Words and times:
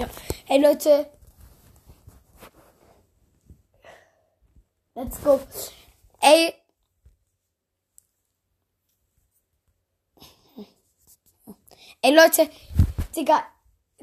Ja. 0.00 0.08
Hey 0.46 0.58
Leute. 0.62 1.10
Let's 4.94 5.22
go. 5.22 5.38
Ey. 6.22 6.54
Ey 12.00 12.14
Leute, 12.14 12.48
Digga, 13.14 13.44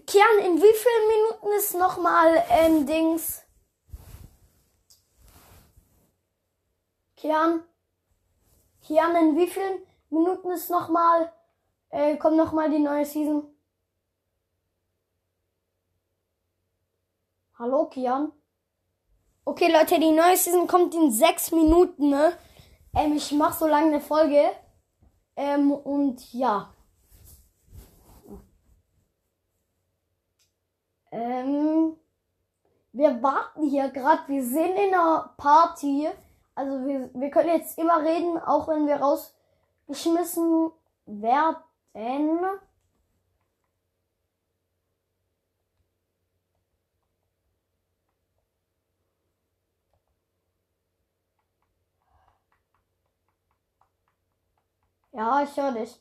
Kian, 0.06 0.38
in 0.46 0.62
wie 0.62 0.76
vielen 0.84 1.08
Minuten 1.08 1.58
ist 1.58 1.74
nochmal 1.74 2.46
ähm, 2.52 2.86
Dings? 2.86 3.42
Kian? 7.16 7.64
Kian, 8.84 9.16
in 9.16 9.36
wie 9.36 9.48
vielen 9.48 9.80
Minuten 10.12 10.52
ist 10.52 10.70
nochmal, 10.70 11.34
äh, 11.90 12.18
kommt 12.18 12.38
nochmal 12.38 12.70
die 12.70 12.78
neue 12.78 13.04
Season? 13.04 13.57
Hallo, 17.60 17.86
Kian? 17.86 18.32
Okay, 19.44 19.72
Leute, 19.72 20.00
die 20.00 20.12
neue 20.12 20.38
Season 20.38 20.68
kommt 20.68 20.94
in 20.94 21.12
sechs 21.12 21.52
Minuten, 21.52 22.10
ne? 22.10 22.34
Ähm, 22.94 23.14
ich 23.14 23.32
mach 23.32 23.58
so 23.58 23.66
lange 23.66 23.88
eine 23.88 24.00
Folge. 24.00 24.44
Ähm, 25.36 25.72
und 25.72 26.32
ja. 26.34 26.72
Ähm, 31.12 31.98
wir 32.92 33.24
warten 33.24 33.68
hier 33.68 33.90
gerade. 33.90 34.28
Wir 34.28 34.44
sind 34.44 34.78
in 34.78 34.94
einer 34.94 35.34
Party. 35.38 36.08
Also 36.54 36.86
wir, 36.86 37.10
wir 37.12 37.32
können 37.32 37.50
jetzt 37.50 37.76
immer 37.80 38.04
reden, 38.04 38.38
auch 38.38 38.68
wenn 38.68 38.86
wir 38.86 38.98
rausgeschmissen 38.98 40.70
werden. 41.08 42.60
Ja, 55.18 55.42
ich 55.42 55.58
höre 55.58 55.72
dich. 55.72 56.00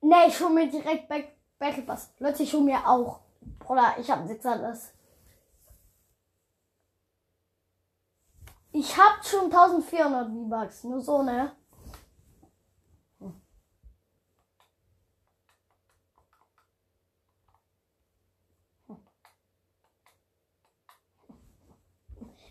Nee, 0.00 0.26
ich 0.26 0.40
hole 0.40 0.52
mir 0.52 0.68
direkt 0.68 1.08
Back 1.08 1.36
Battle 1.60 1.82
Pass. 1.82 2.12
Leute, 2.18 2.42
ich 2.42 2.52
hole 2.52 2.64
mir 2.64 2.84
auch. 2.88 3.20
Bruder, 3.60 3.94
ich 4.00 4.10
habe 4.10 4.24
nichts 4.24 4.44
anderes. 4.44 4.92
Ich 8.72 8.96
hab 8.96 9.24
schon 9.24 9.44
1400 9.44 10.28
V-Bucks. 10.28 10.84
Nur 10.84 11.00
so, 11.00 11.22
ne? 11.22 11.52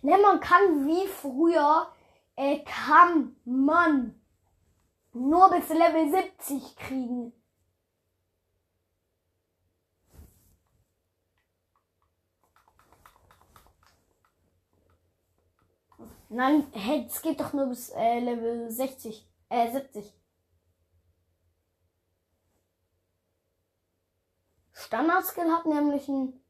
Ne, 0.07 0.17
man 0.19 0.39
kann 0.39 0.87
wie 0.87 1.05
früher, 1.05 1.91
äh, 2.37 2.63
kann 2.63 3.35
man 3.43 4.17
nur 5.11 5.49
bis 5.49 5.67
Level 5.67 6.09
70 6.09 6.77
kriegen. 6.77 7.33
Nein, 16.29 16.67
hey, 16.71 17.05
es 17.05 17.21
geht 17.21 17.41
doch 17.41 17.51
nur 17.51 17.65
bis 17.65 17.89
äh, 17.89 18.19
Level 18.21 18.71
60, 18.71 19.27
äh, 19.49 19.69
70. 19.69 20.13
Standard-Skill 24.71 25.51
hat 25.51 25.65
nämlich 25.65 26.07
ein 26.07 26.41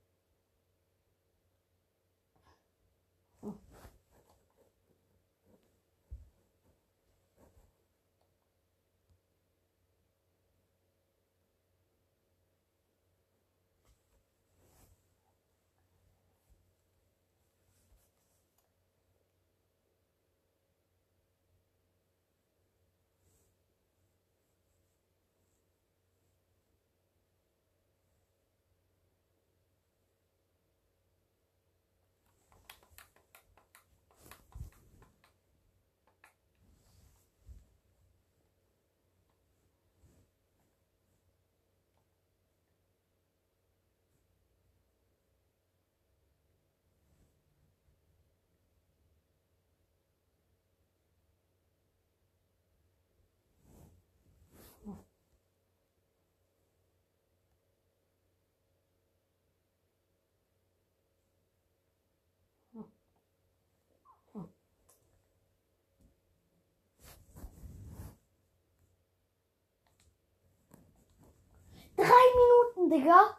Digga. 72.90 73.38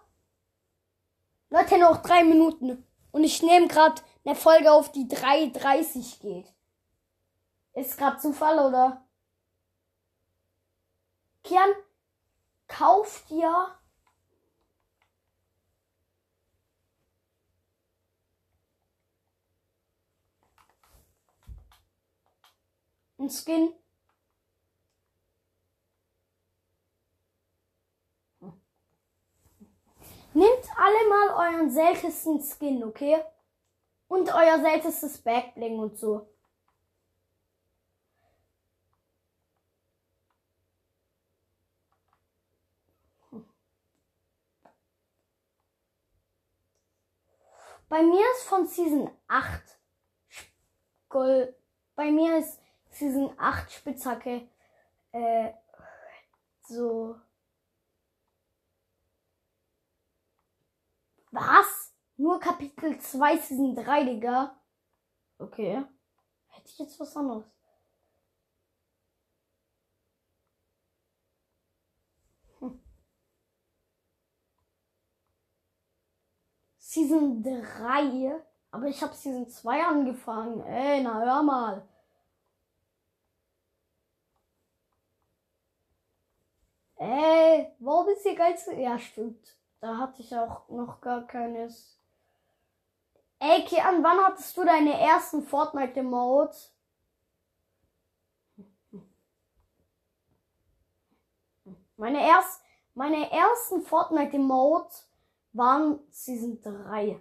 Leute, 1.51 1.79
noch 1.79 2.03
drei 2.03 2.25
Minuten. 2.25 2.87
Und 3.11 3.25
ich 3.25 3.43
nehme 3.43 3.69
gerade 3.69 4.03
eine 4.25 4.35
Folge 4.35 4.71
auf, 4.71 4.93
die 4.93 5.07
3.30 5.07 6.21
geht. 6.21 6.53
Ist 7.73 7.97
gerade 7.97 8.19
Zufall, 8.19 8.59
oder? 8.59 9.07
Kian, 11.45 11.71
kauf 12.67 13.25
dir 13.31 13.79
ein 23.19 23.31
Skin 23.31 23.73
Nehmt 30.39 30.69
alle 30.77 31.09
mal 31.09 31.53
euren 31.53 31.69
seltensten 31.69 32.41
Skin, 32.41 32.85
okay? 32.85 33.21
Und 34.07 34.33
euer 34.33 34.61
seltenstes 34.61 35.19
Backbling 35.19 35.81
und 35.81 35.99
so. 35.99 36.29
Bei 47.89 48.01
mir 48.05 48.25
ist 48.37 48.45
von 48.45 48.65
Season 48.65 49.11
8 49.27 49.61
Gold. 51.09 51.53
Bei 51.97 52.13
mir 52.13 52.39
ist 52.39 52.61
Season 52.91 53.35
8 53.39 53.73
Spitzhacke 53.73 54.49
äh, 55.11 55.51
so 56.69 57.17
Was? 61.39 61.95
Nur 62.17 62.41
Kapitel 62.41 62.99
2 62.99 63.37
Season 63.39 63.75
3, 63.77 64.05
Digga. 64.05 64.57
Okay. 65.39 65.85
Hätte 66.49 66.69
ich 66.69 66.79
jetzt 66.79 66.99
was 66.99 67.17
anderes. 67.17 67.45
Hm. 72.59 72.81
Season 76.79 77.43
3. 77.43 78.43
Aber 78.73 78.87
ich 78.87 79.01
habe 79.01 79.15
Season 79.15 79.49
2 79.49 79.85
angefangen. 79.85 80.61
Ey, 80.67 81.03
na 81.03 81.21
hör 81.21 81.43
mal. 81.45 81.89
Ey, 86.97 87.73
warum 87.79 88.09
ist 88.09 88.23
hier 88.23 88.35
geil 88.35 88.59
zu. 88.59 88.75
Ja, 88.75 88.99
stimmt. 88.99 89.58
Da 89.81 89.97
hatte 89.97 90.23
ich 90.23 90.35
auch 90.35 90.69
noch 90.69 91.01
gar 91.01 91.27
keines. 91.27 91.97
Ey, 93.39 93.65
Kian, 93.65 94.03
wann 94.03 94.19
hattest 94.19 94.57
du 94.57 94.65
deine 94.65 94.99
ersten 94.99 95.43
Fortnite-Emotes? 95.43 96.75
Meine, 101.97 102.27
erst, 102.27 102.63
meine 102.95 103.31
ersten 103.31 103.83
Fortnite-Emotes 103.83 105.09
waren 105.53 106.01
Season 106.11 106.61
3. 106.61 107.21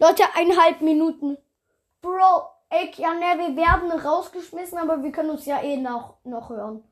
Leute, 0.00 0.24
eineinhalb 0.34 0.80
Minuten. 0.80 1.38
Bro, 2.00 2.48
ey, 2.70 2.92
ja, 2.96 3.14
ne, 3.14 3.38
wir 3.38 3.56
werden 3.56 3.90
rausgeschmissen, 3.92 4.78
aber 4.78 5.02
wir 5.02 5.12
können 5.12 5.30
uns 5.30 5.46
ja 5.46 5.60
eh 5.62 5.76
noch, 5.76 6.16
noch 6.24 6.50
hören. 6.50 6.84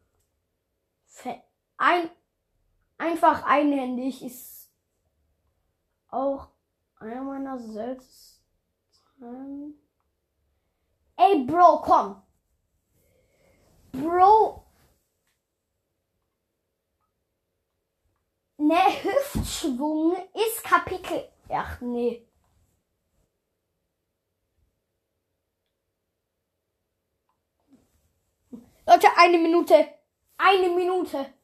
Ein, 1.77 2.11
einfach 2.99 3.45
einhändig 3.45 4.23
ist 4.23 4.71
auch 6.09 6.49
einer 6.97 7.23
meiner 7.23 7.59
seltensten. 7.59 8.43
Ey, 11.17 11.45
Bro, 11.45 11.83
komm. 11.83 12.23
Bro. 13.93 14.67
Ne, 18.59 19.03
Hüftschwung 19.03 20.17
ist 20.35 20.65
Kapitel. 20.65 21.29
Ach 21.49 21.81
nee. 21.81 22.27
Leute, 28.87 29.09
eine 29.17 29.39
Minute. 29.39 29.89
Eine 30.39 30.69
Minute. 30.71 31.36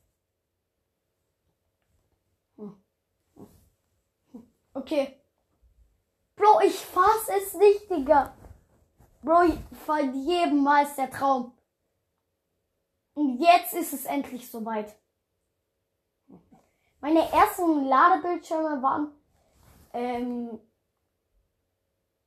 Okay. 4.74 5.18
Bro, 6.36 6.60
ich 6.64 6.78
fass 6.78 7.28
es 7.28 7.54
nicht, 7.54 7.90
Digga. 7.90 8.34
Bro, 9.22 9.58
von 9.86 10.14
jedem 10.24 10.62
Mal 10.62 10.84
ist 10.84 10.96
der 10.96 11.10
Traum. 11.10 11.52
Und 13.14 13.38
jetzt 13.38 13.74
ist 13.74 13.92
es 13.92 14.06
endlich 14.06 14.50
soweit. 14.50 14.96
Meine 17.00 17.30
ersten 17.30 17.84
Ladebildschirme 17.84 18.82
waren 18.82 19.12
ähm, 19.92 20.58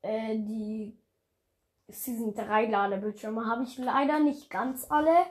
äh, 0.02 0.36
die 0.38 0.98
Season 1.88 2.36
3 2.36 2.68
Ladebildschirme. 2.68 3.46
Habe 3.46 3.64
ich 3.64 3.78
leider 3.78 4.20
nicht 4.20 4.50
ganz 4.50 4.90
alle. 4.92 5.26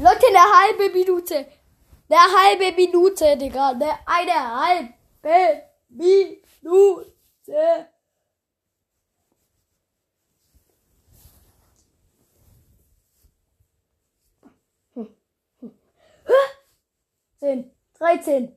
Leute, 0.00 0.26
eine 0.28 0.38
halbe 0.38 0.90
Minute. 0.92 1.48
Eine 2.10 2.20
halbe 2.20 2.72
Minute, 2.72 3.36
Digga. 3.36 3.70
Eine, 3.70 3.98
eine 4.06 4.56
halbe 4.56 5.62
Minute. 5.88 7.12
Hm. 14.94 15.16
Hm. 15.60 15.72
10, 17.40 17.70
13, 17.98 18.56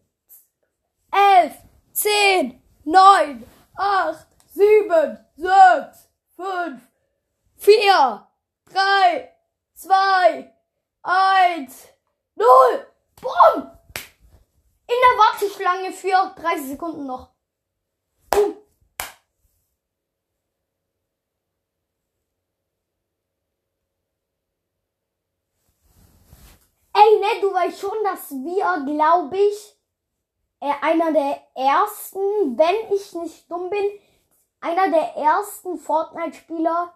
11, 1.12 1.57
10, 1.92 2.62
9, 2.86 3.45
8, 3.75 4.27
7, 4.47 5.25
6, 5.36 6.09
5, 6.38 6.81
4, 7.57 8.27
3, 8.65 9.36
2, 9.74 10.54
1, 11.04 11.89
0. 12.36 12.90
Boom! 13.21 13.71
In 14.88 14.97
der 15.00 15.18
Warteschlange 15.18 15.91
für 15.94 16.33
30 16.41 16.68
Sekunden 16.71 17.06
noch. 17.06 17.29
Boom! 18.29 18.57
Ey, 26.94 27.19
ne, 27.19 27.41
du 27.41 27.53
weißt 27.53 27.79
schon, 27.79 28.03
dass 28.03 28.31
wir, 28.31 28.83
glaube 28.85 29.38
ich, 29.38 29.77
äh, 30.59 30.73
einer 30.81 31.13
der 31.13 31.41
ersten, 31.56 32.57
wenn 32.57 32.94
ich 32.94 33.13
nicht 33.13 33.50
dumm 33.50 33.69
bin, 33.69 33.85
einer 34.59 34.89
der 34.89 35.15
ersten 35.15 35.77
Fortnite-Spieler 35.77 36.94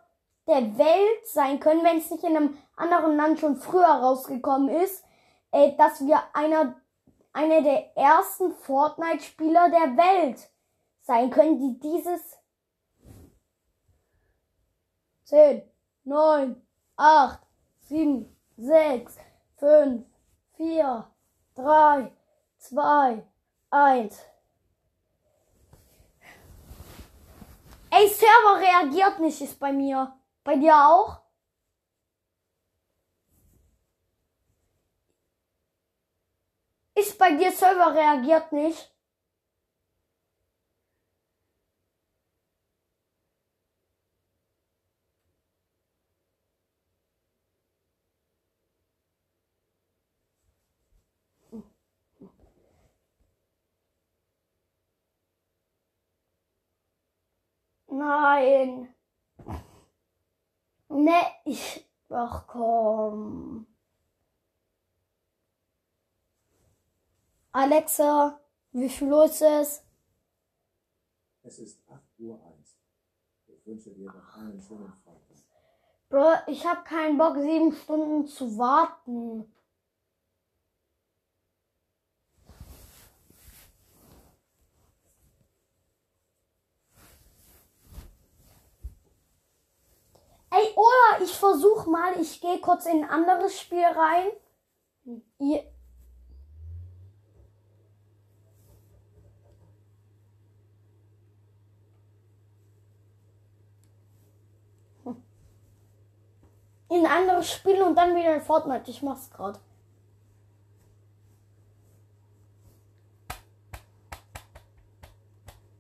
der 0.48 0.78
Welt 0.78 1.28
sein 1.28 1.60
können, 1.60 1.84
wenn 1.84 1.98
es 1.98 2.12
nicht 2.12 2.24
in 2.24 2.36
einem 2.36 2.58
anderen 2.76 3.16
Land 3.16 3.40
schon 3.40 3.56
früher 3.56 3.88
rausgekommen 3.88 4.70
ist 4.70 5.05
äh, 5.56 5.74
dass 5.78 6.06
wir 6.06 6.22
einer, 6.34 6.76
einer 7.32 7.62
der 7.62 7.96
ersten 7.96 8.52
Fortnite-Spieler 8.52 9.70
der 9.70 9.96
Welt 9.96 10.50
sein 11.02 11.30
können, 11.30 11.58
die 11.60 11.80
dieses 11.80 12.38
10, 15.24 15.62
9, 16.04 16.62
8, 16.98 17.40
7, 17.80 18.38
6, 18.58 19.18
5, 19.56 20.06
4, 20.58 21.08
3, 21.56 22.12
2, 22.58 23.24
1. 23.70 24.26
Ey, 27.92 28.10
Server 28.10 28.60
reagiert 28.60 29.20
nicht, 29.22 29.40
ist 29.40 29.58
bei 29.58 29.72
mir. 29.72 30.14
Bei 30.44 30.58
dir 30.58 30.76
auch? 30.76 31.25
Ist 36.96 37.18
bei 37.20 37.32
dir 37.36 37.52
Server 37.52 37.94
reagiert 37.94 38.52
nicht? 38.54 38.92
Nein. 57.88 58.94
Ne, 60.90 61.22
ich. 61.46 61.86
Ach 62.10 62.48
komm. 62.48 63.68
Alexa, 67.56 68.38
wie 68.74 68.90
viel 68.90 69.14
Uhr 69.14 69.24
ist 69.24 69.42
es? 69.42 69.82
Es 71.42 71.58
ist 71.60 71.80
8 71.90 72.02
Uhr 72.20 72.38
1. 72.60 72.78
Ich 73.48 73.66
wünsche 73.66 73.92
dir 73.92 74.08
noch 74.08 74.36
einen 74.36 74.60
schönen 74.60 74.92
Freitag. 75.06 75.38
Bro, 76.10 76.52
ich 76.52 76.66
habe 76.66 76.84
keinen 76.84 77.18
Bock, 77.18 77.38
sieben 77.38 77.72
Stunden 77.72 78.28
zu 78.28 78.58
warten. 78.58 79.50
Ey, 90.50 90.74
oder 90.76 91.24
ich 91.24 91.32
versuch 91.32 91.86
mal, 91.86 92.20
ich 92.20 92.42
gehe 92.42 92.60
kurz 92.60 92.86
in 92.86 93.06
ein 93.06 93.10
anderes 93.10 93.58
Spiel 93.58 93.86
rein. 93.86 94.28
Ihr, 95.40 95.64
in 106.96 107.06
ein 107.06 107.12
anderes 107.12 107.52
Spiel 107.52 107.82
und 107.82 107.96
dann 107.96 108.16
wieder 108.16 108.36
in 108.36 108.42
Fortnite. 108.42 108.90
Ich 108.90 109.02
mach's 109.02 109.30
gerade. 109.30 109.60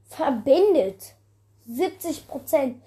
Verbindet. 0.08 1.16
70 1.68 2.28
Prozent. 2.28 2.82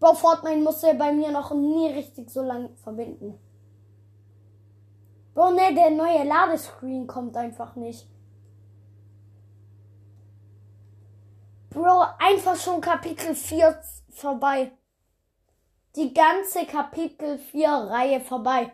Bro, 0.00 0.14
Fortnite 0.14 0.60
musste 0.60 0.94
bei 0.94 1.12
mir 1.12 1.30
noch 1.30 1.52
nie 1.54 1.88
richtig 1.92 2.30
so 2.30 2.42
lang 2.42 2.76
verbinden. 2.76 3.38
Bro, 5.34 5.50
ne, 5.52 5.74
der 5.74 5.90
neue 5.90 6.24
Ladescreen 6.24 7.06
kommt 7.06 7.36
einfach 7.36 7.74
nicht. 7.76 8.06
Bro, 11.70 12.04
einfach 12.18 12.56
schon 12.56 12.80
Kapitel 12.80 13.34
4 13.34 13.80
vorbei 14.10 14.72
die 15.96 16.12
ganze 16.12 16.66
Kapitel 16.66 17.38
4 17.38 17.68
Reihe 17.68 18.20
vorbei. 18.20 18.72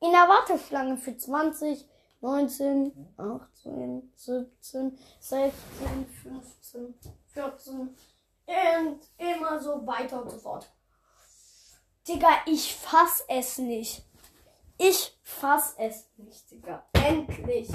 In 0.00 0.10
der 0.10 0.28
Warteschlange 0.28 0.96
für 0.96 1.16
20, 1.16 1.88
19, 2.20 3.14
18, 3.16 4.12
17, 4.16 4.98
16, 5.20 6.06
15, 6.22 6.94
14 7.28 7.96
und 8.46 9.00
immer 9.16 9.60
so 9.60 9.86
weiter 9.86 10.22
und 10.22 10.30
so 10.30 10.38
fort. 10.38 10.72
Digga, 12.08 12.28
ich 12.46 12.74
fass 12.74 13.24
es 13.28 13.58
nicht. 13.58 14.04
Ich 14.76 15.16
fass 15.22 15.74
es 15.78 16.08
nicht, 16.16 16.50
Digga. 16.50 16.84
Endlich. 17.04 17.68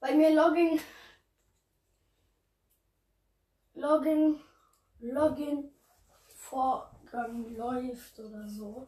Bei 0.00 0.14
mir 0.14 0.30
Login. 0.30 0.80
Login. 3.74 4.40
Login. 5.00 5.70
Vorgang 6.36 7.54
läuft 7.56 8.18
oder 8.20 8.48
so. 8.48 8.86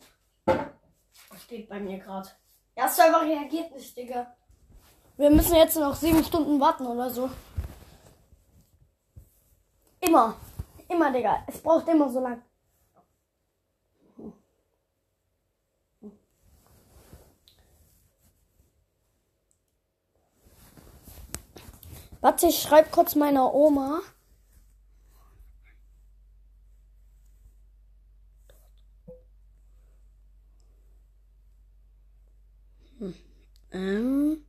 Steht 1.37 1.69
bei 1.69 1.81
mir 1.81 1.99
gerade. 1.99 2.29
Ja, 2.77 2.89
Server 2.89 3.23
reagiert 3.23 3.73
nicht, 3.73 3.97
Digga. 3.97 4.35
Wir 5.17 5.31
müssen 5.31 5.57
jetzt 5.57 5.77
noch 5.77 5.95
sieben 5.95 6.25
Stunden 6.25 6.61
warten 6.61 6.87
oder 6.87 7.11
so. 7.11 7.29
Immer. 10.01 10.37
Immer, 10.89 11.13
Digga. 11.13 11.45
Es 11.47 11.61
braucht 11.61 11.89
immer 11.89 12.09
so 12.09 12.21
lang. 12.21 12.43
Warte, 22.21 22.47
ich 22.49 22.61
schreibe 22.61 22.91
kurz 22.91 23.15
meiner 23.15 23.55
Oma. 23.55 24.01
Hm. 32.99 33.15
Ähm. 33.73 34.45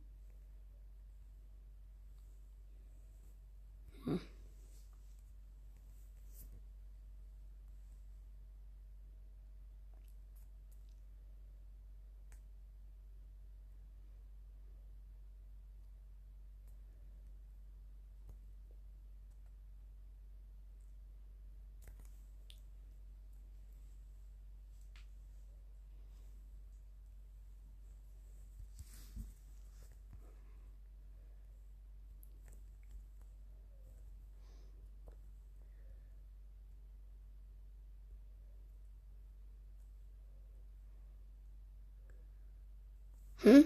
Hm? 43.42 43.62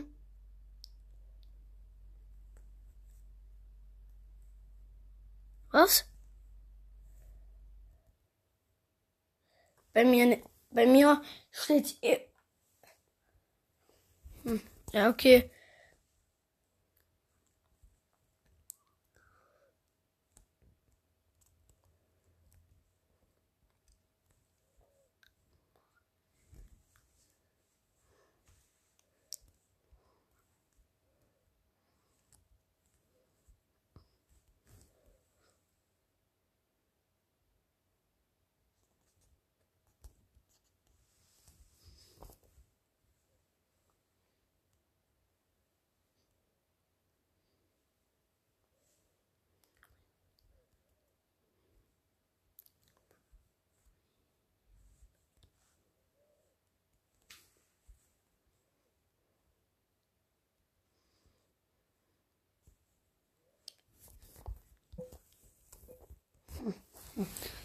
Was? 5.72 6.04
Bei 9.92 10.04
mir, 10.04 10.40
bei 10.70 10.86
mir 10.86 11.20
steht. 11.50 11.96
eh- 12.02 12.20
Hm. 14.44 14.60
Ja, 14.92 15.08
okay. 15.10 15.50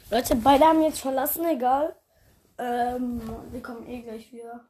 Leute, 0.10 0.36
beide 0.38 0.66
haben 0.66 0.82
jetzt 0.82 1.02
verlassen, 1.02 1.46
egal. 1.46 1.96
Ähm, 2.58 3.22
wir 3.52 3.62
kommen 3.62 3.86
eh 3.88 4.02
gleich 4.02 4.32
wieder. 4.32 4.66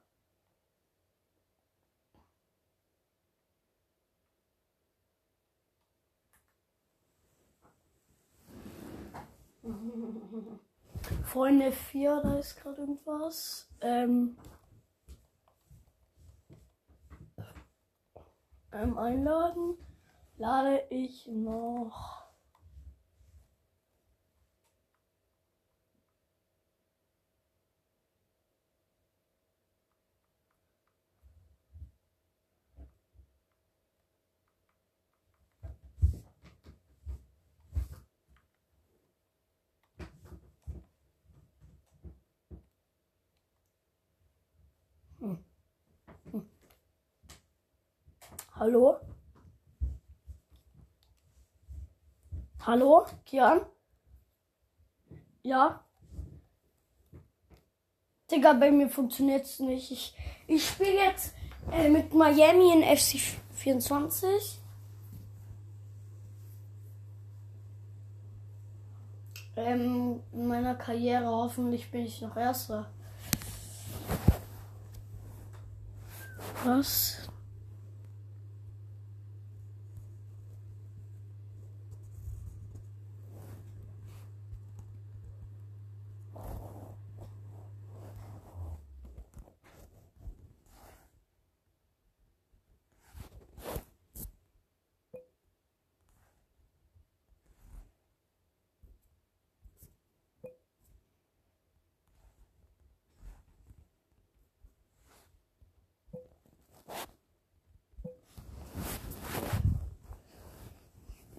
Freunde 11.26 11.72
4, 11.72 12.22
da 12.24 12.40
ist 12.40 12.60
gerade 12.60 12.82
irgendwas. 12.82 13.70
Ähm, 13.82 14.38
ähm, 18.72 18.98
einladen. 18.98 19.78
Lade 20.38 20.86
ich 20.90 21.28
noch. 21.28 22.21
Hallo? 48.62 49.00
Hallo, 52.60 53.08
Kian? 53.26 53.62
Ja? 55.42 55.84
Digga, 58.30 58.54
bei 58.54 58.70
mir 58.70 58.88
funktioniert's 58.88 59.62
nicht. 59.62 59.90
Ich, 59.90 60.16
ich 60.46 60.64
spiele 60.64 60.94
jetzt 60.94 61.34
äh, 61.72 61.90
mit 61.90 62.14
Miami 62.14 62.72
in 62.72 62.84
FC 62.84 63.18
24. 63.56 64.62
Ähm, 69.56 70.22
in 70.34 70.48
meiner 70.48 70.76
Karriere 70.76 71.26
hoffentlich 71.26 71.90
bin 71.90 72.06
ich 72.06 72.22
noch 72.22 72.38
Erster. 72.38 72.92
Was? 76.64 77.31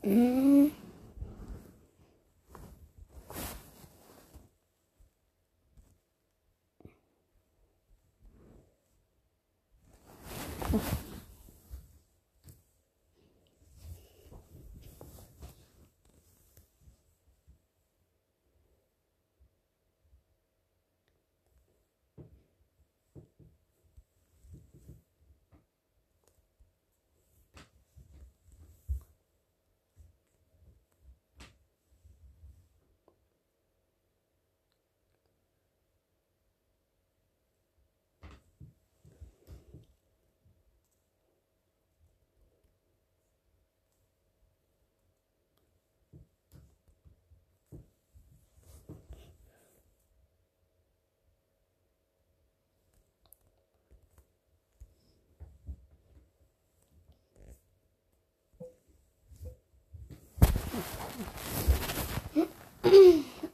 Mm. 0.04 0.81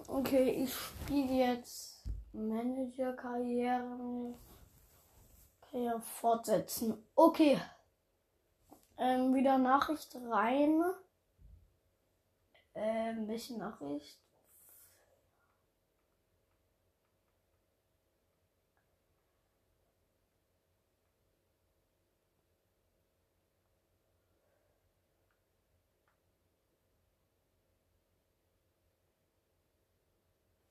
Okay, 0.09 0.65
ich 0.65 0.75
spiele 0.75 1.33
jetzt 1.33 2.03
Manager-Karriere. 2.33 4.35
Karriere 5.61 6.01
fortsetzen. 6.01 7.07
Okay. 7.15 7.61
Ähm, 8.97 9.35
wieder 9.35 9.59
Nachricht 9.59 10.17
rein. 10.29 10.83
Ähm, 12.75 13.27
bisschen 13.27 13.59
Nachricht. 13.59 14.19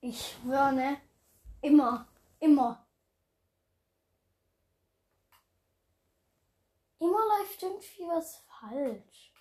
Ich 0.10 0.38
schwöre, 0.42 0.72
ne? 0.72 1.02
Immer, 1.62 2.08
immer. 2.40 2.88
Immer 6.98 7.20
läuft 7.28 7.62
irgendwie 7.62 8.08
was 8.08 8.38
falsch. 8.38 9.34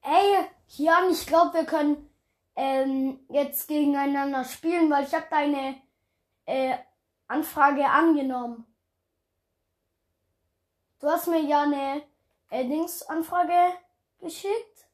Ey, 0.00 0.46
Jan, 0.78 1.10
ich 1.10 1.26
glaube, 1.26 1.52
wir 1.58 1.66
können 1.66 2.08
ähm, 2.56 3.20
jetzt 3.28 3.68
gegeneinander 3.68 4.44
spielen, 4.44 4.90
weil 4.90 5.04
ich 5.04 5.12
habe 5.12 5.26
deine 5.28 5.82
äh, 6.46 6.78
Anfrage 7.28 7.84
angenommen. 7.84 8.64
Du 11.00 11.08
hast 11.10 11.26
mir 11.28 11.40
ja 11.42 11.64
eine 11.64 12.13
äh, 12.54 12.64
Dingsanfrage 12.68 13.74
geschickt. 14.20 14.86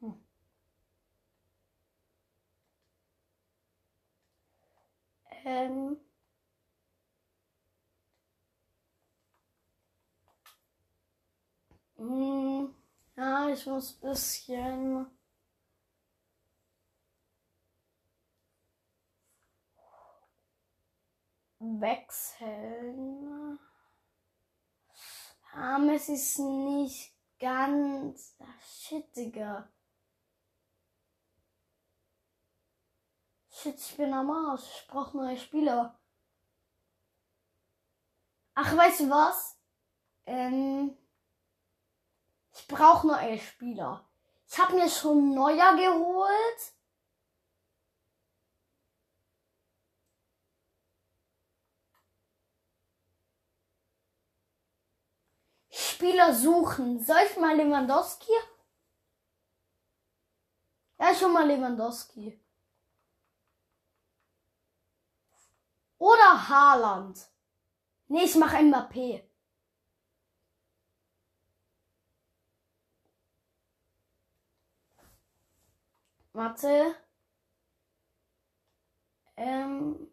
Hm. 0.00 0.12
Ähm. 5.44 5.96
Hm, 11.96 12.74
ja, 13.16 13.48
ich 13.48 13.64
muss 13.66 13.92
bisschen. 13.94 15.06
Wechseln. 21.62 23.58
Aber 25.54 25.92
es 25.94 26.08
ist 26.08 26.38
nicht 26.38 27.14
ganz 27.38 28.36
shittiger. 28.60 29.68
Shit, 33.50 33.78
ich 33.78 33.96
bin 33.96 34.12
am 34.12 34.30
Arsch. 34.30 34.62
Ich 34.80 34.88
brauche 34.88 35.16
neue 35.16 35.36
Spieler. 35.36 35.98
Ach, 38.54 38.76
weißt 38.76 39.00
du 39.00 39.10
was? 39.10 39.56
Ähm, 40.26 40.96
ich 42.52 42.66
brauche 42.66 43.06
neue 43.06 43.38
Spieler. 43.38 44.04
Ich 44.48 44.58
habe 44.58 44.74
mir 44.74 44.88
schon 44.88 45.34
neuer 45.34 45.76
geholt. 45.76 46.72
Spieler 56.02 56.34
suchen. 56.34 56.98
Soll 56.98 57.20
ich 57.30 57.36
mal 57.38 57.56
Lewandowski? 57.56 58.32
Ja, 60.98 61.14
schon 61.14 61.32
mal 61.32 61.46
Lewandowski. 61.46 62.40
Oder 65.98 66.48
Haaland. 66.48 67.30
Nee, 68.08 68.24
ich 68.24 68.34
mache 68.34 68.56
Mbappé. 68.56 69.22
Warte. 76.32 76.96
Ähm. 79.36 80.11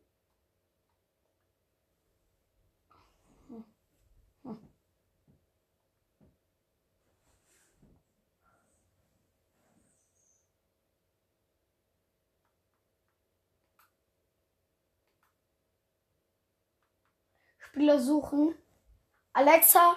Spieler 17.69 17.99
suchen. 17.99 18.55
Alexa, 19.31 19.95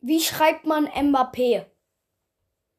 wie 0.00 0.20
schreibt 0.20 0.66
man 0.66 0.86
Mbappé? 0.86 1.70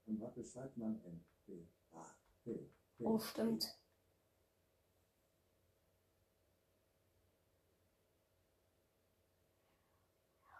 Mbappé 0.07 0.43
schreibt 0.43 0.75
man 0.75 1.01
M. 1.05 1.23
P. 1.45 1.65
A. 1.93 2.03
P. 2.43 2.69
P. 2.97 3.03
Oh, 3.05 3.17
stimmt. 3.17 3.65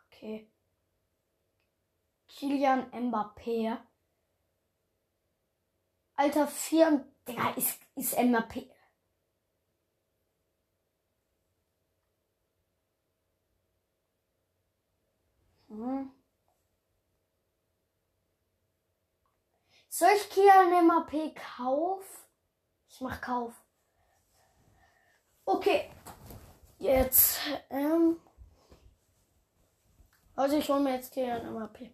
Okay. 0.08 0.50
Kilian 2.30 2.90
Mbappé. 2.94 3.78
Alter, 6.16 6.48
4. 6.48 7.06
Digga, 7.28 7.50
ist, 7.58 7.82
ist 7.96 8.18
Mbappé. 8.18 8.70
Hm. 15.76 16.12
Soll 19.90 20.10
ich 20.16 20.30
Kian 20.30 20.88
MAP 20.88 21.36
Kauf? 21.36 22.28
Ich 22.90 23.02
mach 23.02 23.20
Kauf. 23.22 23.54
Okay. 25.46 25.92
Jetzt, 26.80 27.40
ähm. 27.70 28.20
Also 30.36 30.58
ich 30.58 30.70
hole 30.70 30.82
mir 30.82 30.96
jetzt 30.96 31.14
Kian 31.14 31.54
MAP. 31.54 31.92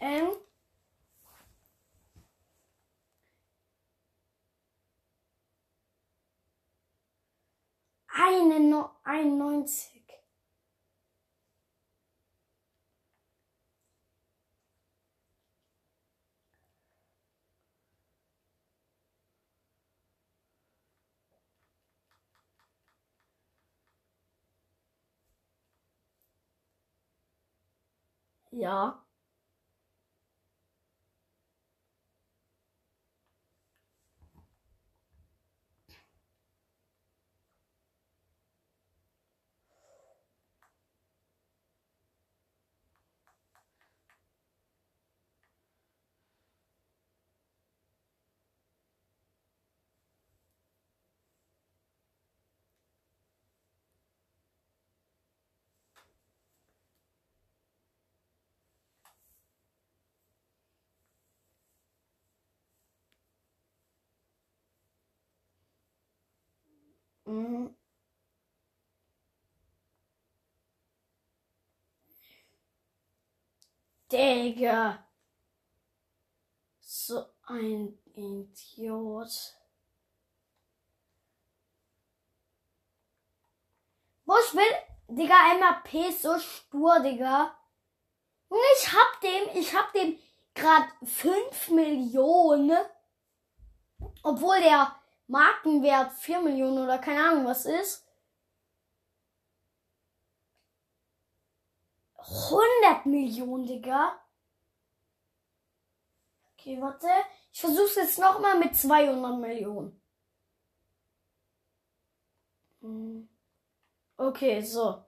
Ähm. 0.00 0.30
eine 8.12 8.90
91. 9.04 10.04
Ja. 28.52 29.00
Mhm. 67.26 67.74
Digga. 74.10 75.04
So 76.80 77.24
ein 77.46 77.96
Idiot. 78.14 79.56
Wo 84.24 84.34
ich 84.36 84.54
will, 84.54 85.16
Digga, 85.16 85.54
MAP 85.58 86.12
so 86.12 86.38
stur, 86.38 87.00
Digga. 87.00 87.56
Und 88.48 88.58
ich 88.76 88.92
hab 88.92 89.20
dem, 89.20 89.56
ich 89.56 89.74
hab 89.74 89.92
dem 89.92 90.18
grad 90.54 90.88
5 91.04 91.68
Millionen. 91.70 92.84
Obwohl 94.22 94.60
der 94.60 94.99
Markenwert 95.30 96.12
4 96.12 96.40
Millionen 96.40 96.78
oder 96.78 96.98
keine 96.98 97.22
Ahnung 97.24 97.46
was 97.46 97.64
ist. 97.64 98.04
100 102.16 103.06
Millionen, 103.06 103.64
Digga. 103.64 104.20
Okay, 106.54 106.80
warte. 106.80 107.08
Ich 107.52 107.60
versuch's 107.60 107.94
jetzt 107.94 108.18
nochmal 108.18 108.58
mit 108.58 108.76
200 108.76 109.38
Millionen. 109.38 110.00
Hm. 112.80 113.28
Okay, 114.16 114.60
so. 114.62 115.04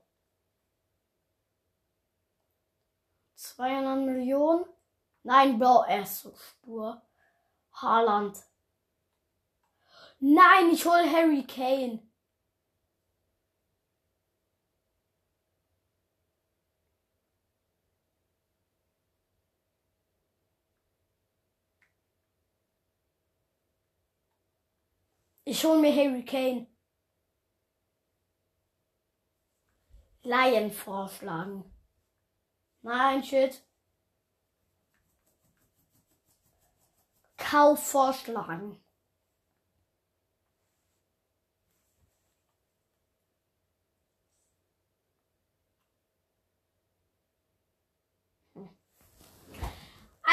200 3.35 3.99
Millionen. 3.99 4.67
Nein, 5.25 5.59
Bro, 5.59 5.85
er 5.89 6.03
ist 6.03 6.21
so 6.21 6.33
stur. 6.35 7.03
Haaland. 7.73 8.52
Nein, 10.25 10.71
ich 10.73 10.85
hol 10.87 11.03
Harry 11.11 11.45
Kane. 11.45 12.01
Ich 25.45 25.65
hol 25.65 25.81
mir 25.81 25.93
Harry 25.95 26.25
Kane. 26.25 26.67
Lion 30.23 30.71
vorschlagen. 30.71 31.65
Nein, 32.83 33.25
shit. 33.25 33.63
Kauf 37.37 37.85
vorschlagen. 37.91 38.82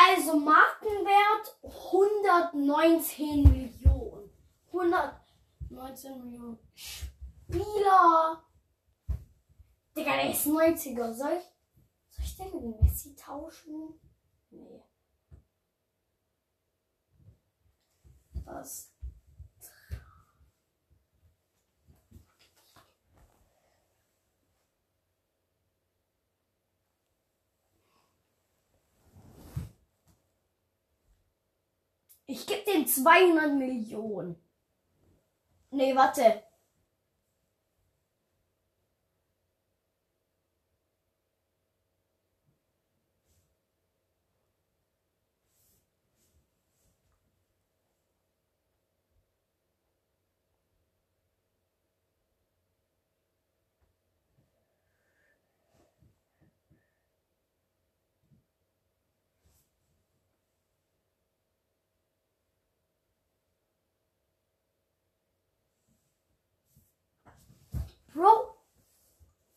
Also 0.09 0.39
Markenwert 0.39 1.59
119 1.61 3.43
Millionen. 3.43 4.31
119 4.71 6.23
Millionen. 6.23 6.57
Spieler. 6.73 8.43
Digga, 9.95 10.15
der 10.15 10.31
ist 10.31 10.47
90er. 10.47 11.13
Soll 11.13 11.33
ich, 11.33 11.45
soll 12.09 12.25
ich 12.25 12.37
denn 12.37 12.69
mit 12.69 12.81
Messi 12.81 13.15
tauschen? 13.15 13.99
Nee. 14.49 14.81
Das. 18.45 18.91
Ich 32.31 32.45
gebe 32.45 32.61
den 32.71 32.85
200 32.85 33.55
Millionen. 33.55 34.35
Nee, 35.71 35.95
warte. 35.95 36.43
Bro. 68.19 68.53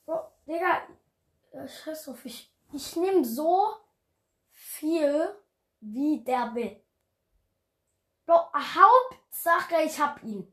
Bro, 0.06 0.32
Digga. 0.46 0.86
äh, 1.50 1.66
Scheiß 1.66 2.08
auf, 2.08 2.24
ich, 2.24 2.54
ich 2.72 2.94
nehme 2.94 3.24
so 3.24 3.74
viel, 4.52 5.34
wie 5.80 6.22
der 6.22 6.54
will. 6.54 6.80
Bro, 8.24 8.52
Hauptsache, 8.54 9.82
ich 9.84 9.98
hab 9.98 10.22
ihn. 10.22 10.46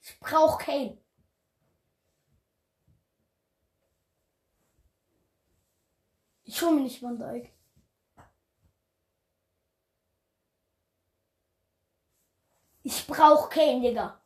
Ich 0.00 0.20
brauch 0.20 0.58
Kane. 0.60 1.02
Ich 6.44 6.62
hol 6.62 6.72
mir 6.72 6.82
nicht 6.82 7.02
Van 7.02 7.18
Dijk. 7.18 7.57
Ich 12.90 13.06
brauch 13.06 13.50
Kane, 13.50 13.82
Digga. 13.82 14.18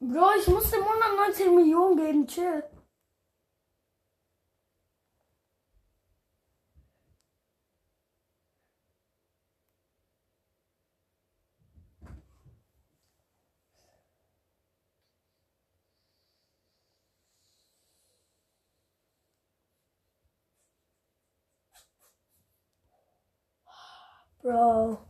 Bro, 0.00 0.30
ich 0.40 0.46
muss 0.48 0.70
dem 0.70 0.82
119 0.82 1.54
Millionen 1.54 1.96
geben, 1.98 2.26
chill. 2.26 2.79
Bro. 24.50 25.09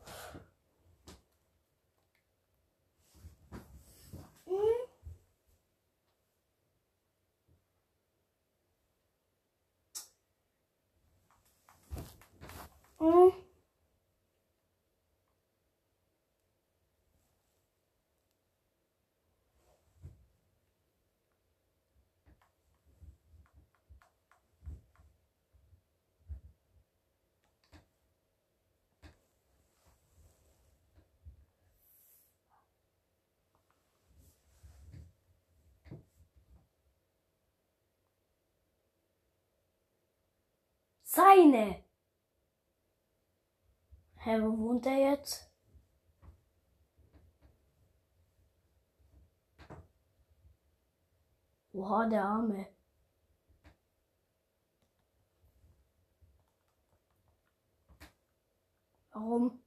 Seine. 41.12 41.84
Hä, 44.24 44.32
wo 44.42 44.58
wohnt 44.58 44.86
er 44.86 44.98
jetzt? 45.10 45.50
Oha, 51.72 52.06
der 52.06 52.24
Arme. 52.24 52.66
Warum? 59.12 59.62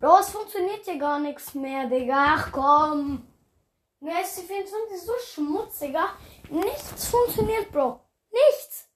Bro, 0.00 0.18
es 0.20 0.30
funktioniert 0.30 0.84
hier 0.84 0.98
gar 0.98 1.18
nichts 1.18 1.54
mehr, 1.54 1.86
Digga. 1.86 2.36
Ach 2.36 2.52
komm. 2.52 3.26
Ist 4.00 4.38
die 4.38 4.46
24 4.46 5.00
so 5.00 5.12
schmutziger. 5.26 6.10
Nichts 6.50 7.08
funktioniert, 7.08 7.72
Bro. 7.72 8.00
Nichts. 8.30 8.88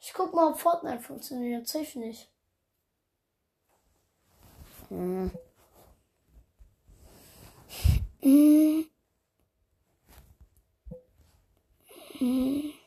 Ich 0.00 0.12
guck 0.12 0.34
mal, 0.34 0.50
ob 0.50 0.58
Fortnite 0.58 1.00
funktioniert. 1.00 1.68
Safe 1.68 1.98
nicht. 1.98 2.28
Hm. 4.88 5.30
Hm. 8.20 8.90
Hm. 12.18 12.77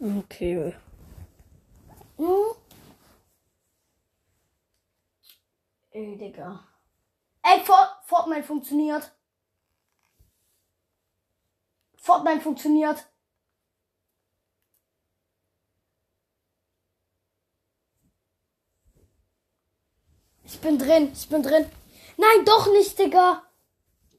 Okay. 0.00 0.74
Hm? 2.16 2.54
Ey, 5.92 6.16
Digga. 6.16 6.60
Ey, 7.42 7.60
Fort 7.60 7.90
Fortnite 8.06 8.44
funktioniert. 8.44 9.12
Fortnite 11.96 12.40
funktioniert. 12.40 13.06
Ich 20.44 20.58
bin 20.60 20.78
drin, 20.78 21.12
ich 21.12 21.28
bin 21.28 21.42
drin. 21.42 21.70
Nein, 22.16 22.44
doch 22.44 22.72
nicht, 22.72 22.98
Digga. 22.98 23.42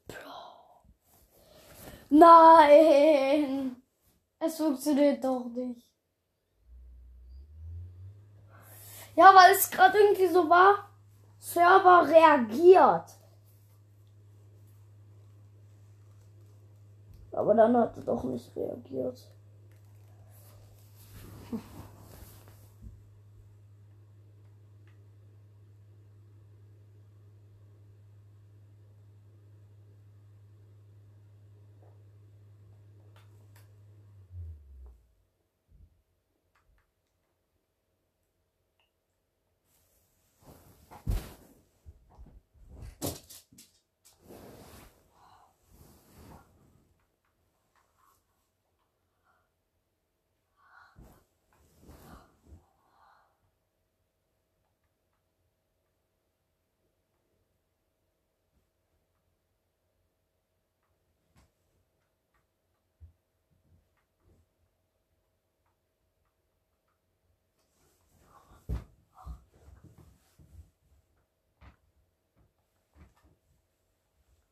Bro. 0.07 0.85
Nein. 2.09 3.80
Es 4.43 4.57
funktioniert 4.57 5.23
doch 5.23 5.45
nicht. 5.45 5.87
Ja, 9.15 9.25
weil 9.35 9.53
es 9.53 9.69
gerade 9.69 9.99
irgendwie 9.99 10.27
so 10.27 10.49
war. 10.49 10.89
Server 11.37 12.07
reagiert. 12.07 13.05
Aber 17.31 17.53
dann 17.53 17.77
hat 17.77 17.95
er 17.97 18.03
doch 18.03 18.23
nicht 18.23 18.55
reagiert. 18.55 19.31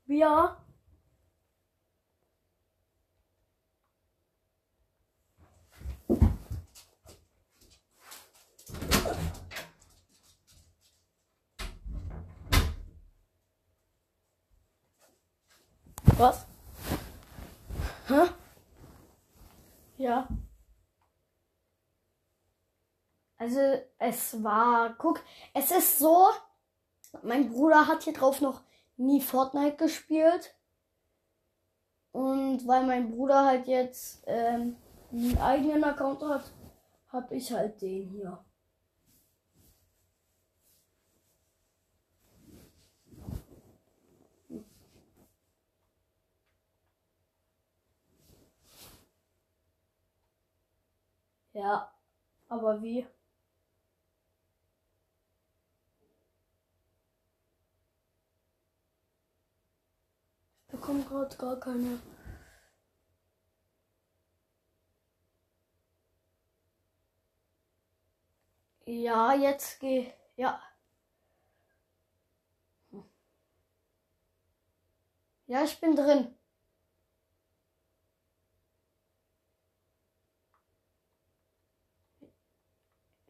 Ja. 0.09 0.57
Was? 16.17 16.45
Hä? 18.07 18.29
Ja. 19.97 20.27
Also 23.37 23.59
es 23.99 24.43
war, 24.43 24.95
guck, 24.97 25.21
es 25.53 25.71
ist 25.71 25.99
so, 25.99 26.29
mein 27.23 27.49
Bruder 27.49 27.87
hat 27.87 28.03
hier 28.03 28.13
drauf 28.13 28.41
noch 28.41 28.61
nie 28.99 29.21
Fortnite 29.21 29.77
gespielt. 29.77 30.55
Und 32.11 32.67
weil 32.67 32.85
mein 32.85 33.11
Bruder 33.11 33.45
halt 33.45 33.67
jetzt 33.67 34.23
ähm, 34.27 34.75
einen 35.11 35.37
eigenen 35.39 35.83
Account 35.83 36.21
hat, 36.23 36.51
habe 37.09 37.35
ich 37.35 37.51
halt 37.51 37.81
den 37.81 38.09
hier. 38.09 38.39
Ja, 51.53 51.91
aber 52.47 52.81
wie? 52.81 53.05
bekomme 60.79 61.03
gerade 61.03 61.35
gar 61.37 61.59
keine. 61.59 61.99
Ja, 68.85 69.33
jetzt 69.33 69.79
geh. 69.79 70.11
Ja. 70.37 70.61
Ja, 75.47 75.63
ich 75.65 75.79
bin 75.81 75.95
drin. 75.97 76.33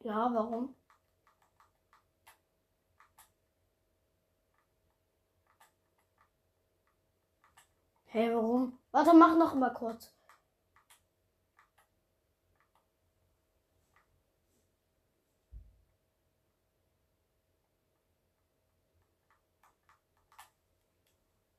Ja, 0.04 0.30
warum? 0.34 0.76
Hey, 8.12 8.34
warum? 8.34 8.80
Warte, 8.92 9.14
mach 9.14 9.38
noch 9.38 9.54
mal 9.54 9.72
kurz. 9.72 10.12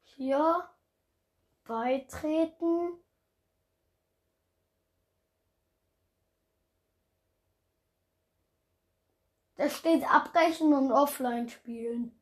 Hier 0.03 0.69
beitreten. 1.65 2.99
Da 9.55 9.71
steht 9.71 10.03
abbrechen 10.11 10.75
und 10.75 10.91
offline 10.91 11.49
spielen. 11.49 12.20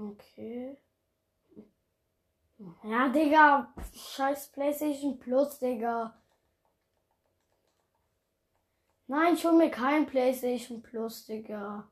Okay. 0.00 0.78
Ja, 2.84 3.08
Digga. 3.08 3.74
Scheiß 3.94 4.50
PlayStation 4.52 5.18
Plus, 5.18 5.58
Digga. 5.58 6.14
Nein, 9.06 9.34
ich 9.34 9.44
hol 9.44 9.52
mir 9.52 9.70
kein 9.70 10.06
PlayStation 10.06 10.82
Plus, 10.82 11.26
Digga. 11.26 11.90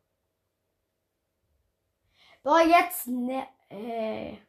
Boah, 2.43 2.63
jetzt 2.63 3.09
ne. 3.09 3.47
Ey. 3.69 4.41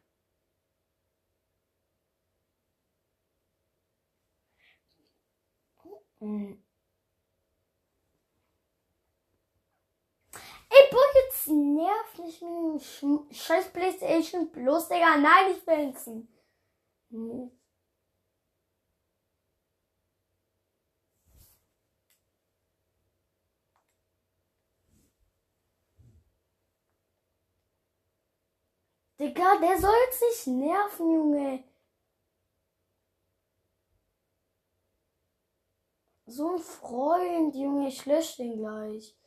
Hm. 6.20 6.62
Ey, 10.70 10.88
boah, 10.90 11.00
jetzt 11.24 11.48
nerv 11.48 12.18
nicht 12.18 12.42
mit 12.42 12.50
dem 12.50 12.78
Sch 12.80 13.19
scheiß 13.30 13.72
Playstation 13.72 14.50
Plus, 14.52 14.88
Digga. 14.88 15.16
Nein, 15.16 15.52
ich 15.52 15.66
will's 15.66 16.06
nicht. 16.06 16.28
Digga, 29.18 29.56
der 29.60 29.78
soll 29.78 29.92
nicht 30.22 30.46
nerven, 30.46 31.10
Junge. 31.12 31.64
So 36.26 36.54
ein 36.54 36.58
Freund, 36.58 37.54
Junge, 37.54 37.88
ich 37.88 38.06
lösche 38.06 38.38
den 38.42 38.56
gleich. 38.58 39.19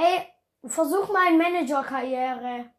Ey, 0.00 0.26
versuch 0.64 1.08
mal 1.12 1.26
eine 1.26 1.36
Manager-Karriere. 1.36 2.70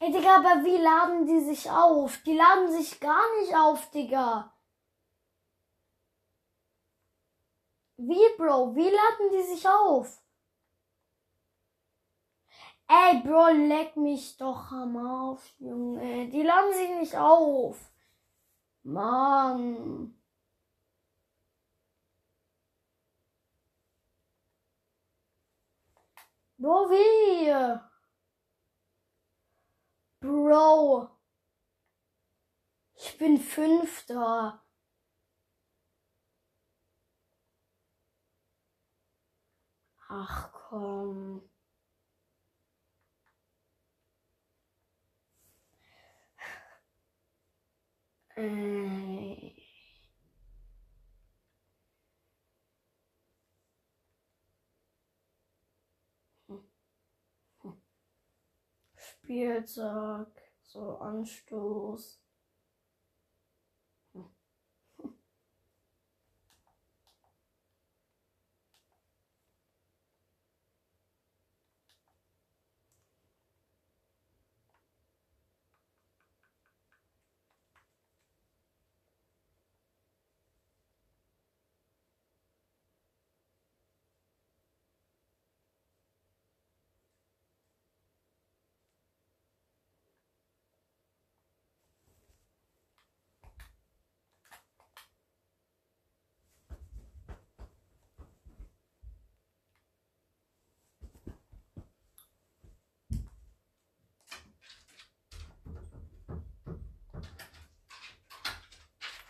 Ey, 0.00 0.10
Digga, 0.10 0.36
aber 0.36 0.64
wie 0.64 0.78
laden 0.78 1.26
die 1.26 1.40
sich 1.40 1.70
auf? 1.70 2.16
Die 2.24 2.32
laden 2.34 2.72
sich 2.72 2.98
gar 2.98 3.24
nicht 3.40 3.54
auf, 3.54 3.90
Digga. 3.90 4.52
Wie, 7.96 8.36
Bro? 8.36 8.74
Wie 8.74 8.90
laden 8.90 9.30
die 9.32 9.42
sich 9.42 9.68
auf? 9.68 10.21
Ey, 12.88 13.22
Bro, 13.22 13.48
leck 13.68 13.96
mich 13.96 14.36
doch 14.36 14.70
am 14.72 14.96
auf, 14.96 15.42
Junge. 15.58 16.28
Die 16.28 16.42
laden 16.42 16.72
sich 16.74 16.90
nicht 16.98 17.16
auf. 17.16 17.92
Mann. 18.82 20.14
Bro, 26.58 26.90
wie? 26.90 27.52
Bro. 30.20 31.08
Ich 32.94 33.18
bin 33.18 33.38
Fünfter. 33.38 34.62
Ach 40.08 40.52
komm. 40.52 41.51
Äh. 48.36 49.52
Spieltag, 58.96 60.28
so 60.62 60.98
Anstoß. 60.98 62.20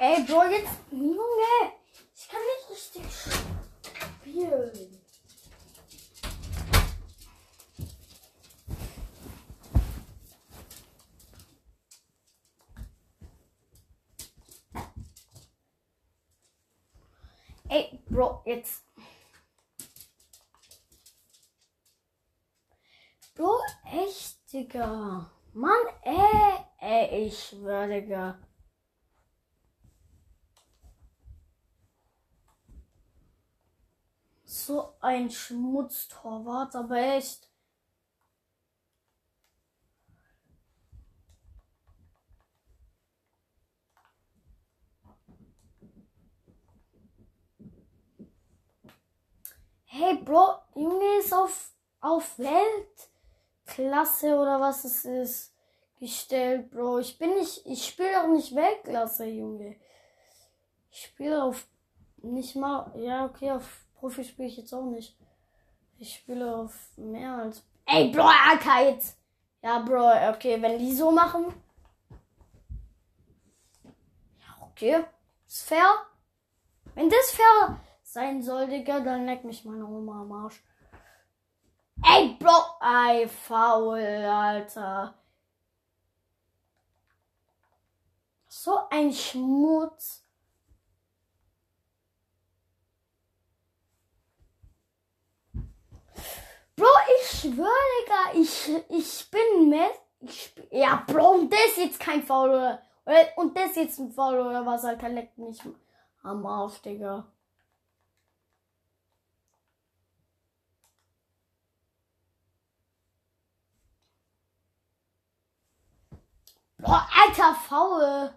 Ey, 0.05 0.25
Bro, 0.25 0.43
jetzt. 0.51 0.81
Junge! 0.91 1.73
Ich 2.13 2.29
kann 2.29 2.41
nicht 2.43 2.71
richtig 2.71 3.05
spielen. 4.21 4.99
Ey, 17.69 18.03
Bro, 18.07 18.43
jetzt. 18.45 18.85
Bro, 23.37 23.57
echt, 23.85 24.53
Digga. 24.53 25.31
Mann, 25.53 25.71
ey, 26.03 26.65
ey, 26.81 27.27
ich 27.29 27.39
schwör, 27.39 27.87
Digga. 27.87 28.41
So 34.65 34.95
ein 35.01 35.29
Schmutztorwart, 35.29 36.77
aber 36.77 36.97
echt. 36.97 37.49
Hey 49.87 50.19
Bro, 50.19 50.59
Junge 50.77 51.19
ist 51.19 51.35
auf, 51.35 51.73
auf 52.01 52.39
Weltklasse 52.39 54.37
oder 54.37 54.61
was 54.61 54.85
es 54.85 55.05
ist 55.05 55.55
gestellt, 55.99 56.71
Bro. 56.71 57.01
Ich 57.01 57.19
bin 57.19 57.35
nicht, 57.35 57.67
ich 57.67 57.85
spiele 57.85 58.23
auch 58.23 58.29
nicht 58.29 58.55
Weltklasse, 58.55 59.25
Junge. 59.25 59.75
Ich 60.93 61.07
spiele 61.07 61.43
auf 61.43 61.67
nicht 62.19 62.55
mal, 62.55 62.93
ja, 62.97 63.25
okay, 63.25 63.51
auf 63.51 63.83
Profi 64.03 64.25
spiele 64.25 64.49
ich 64.49 64.57
jetzt 64.57 64.75
auch 64.75 64.87
nicht. 64.87 65.17
Ich 65.97 66.17
spiele 66.17 66.57
auf 66.57 66.77
mehr 66.97 67.37
als. 67.37 67.65
Ey, 67.87 68.11
Bro, 68.11 68.23
Arcade! 68.23 68.99
Ja, 69.63 69.79
Bro, 69.79 70.31
okay, 70.31 70.61
wenn 70.61 70.77
die 70.77 70.93
so 70.93 71.13
machen. 71.13 71.55
Ja, 74.41 74.67
okay. 74.67 75.05
Ist 75.47 75.69
fair. 75.69 75.89
Wenn 76.97 77.09
das 77.09 77.31
fair 77.31 77.81
sein 78.03 78.43
soll, 78.43 78.67
Digga, 78.67 78.99
dann 78.99 79.25
leck 79.25 79.45
mich 79.45 79.65
meine 79.65 79.87
Oma 79.87 80.23
am 80.23 80.33
Arsch. 80.33 80.61
Ey, 82.05 82.37
Bro, 82.41 82.59
ey, 82.81 83.29
faul, 83.29 84.01
Alter. 84.01 85.15
So 88.49 88.81
ein 88.91 89.13
Schmutz. 89.13 90.25
Bro, 96.77 96.87
ich 97.21 97.29
schwöre, 97.41 97.69
Digga, 98.03 98.41
ich, 98.41 98.71
ich 98.89 99.31
bin 99.31 99.69
mit. 99.71 99.93
Ja, 100.71 101.05
Bro, 101.07 101.31
und 101.33 101.53
das 101.53 101.61
ist 101.69 101.77
jetzt 101.79 102.01
kein 102.01 102.23
Foul, 102.23 102.51
oder? 102.51 102.83
Und 103.37 103.57
das 103.57 103.71
ist 103.71 103.77
jetzt 103.77 103.99
ein 103.99 104.13
Foul, 104.13 104.39
oder 104.41 104.65
was, 104.67 104.85
Alter, 104.85 105.09
leckt 105.09 105.37
mich 105.39 105.61
am 106.23 106.47
Arsch, 106.47 106.81
Digga. 106.83 107.27
Boah, 116.79 117.09
alter 117.21 117.55
Faul. 117.55 118.31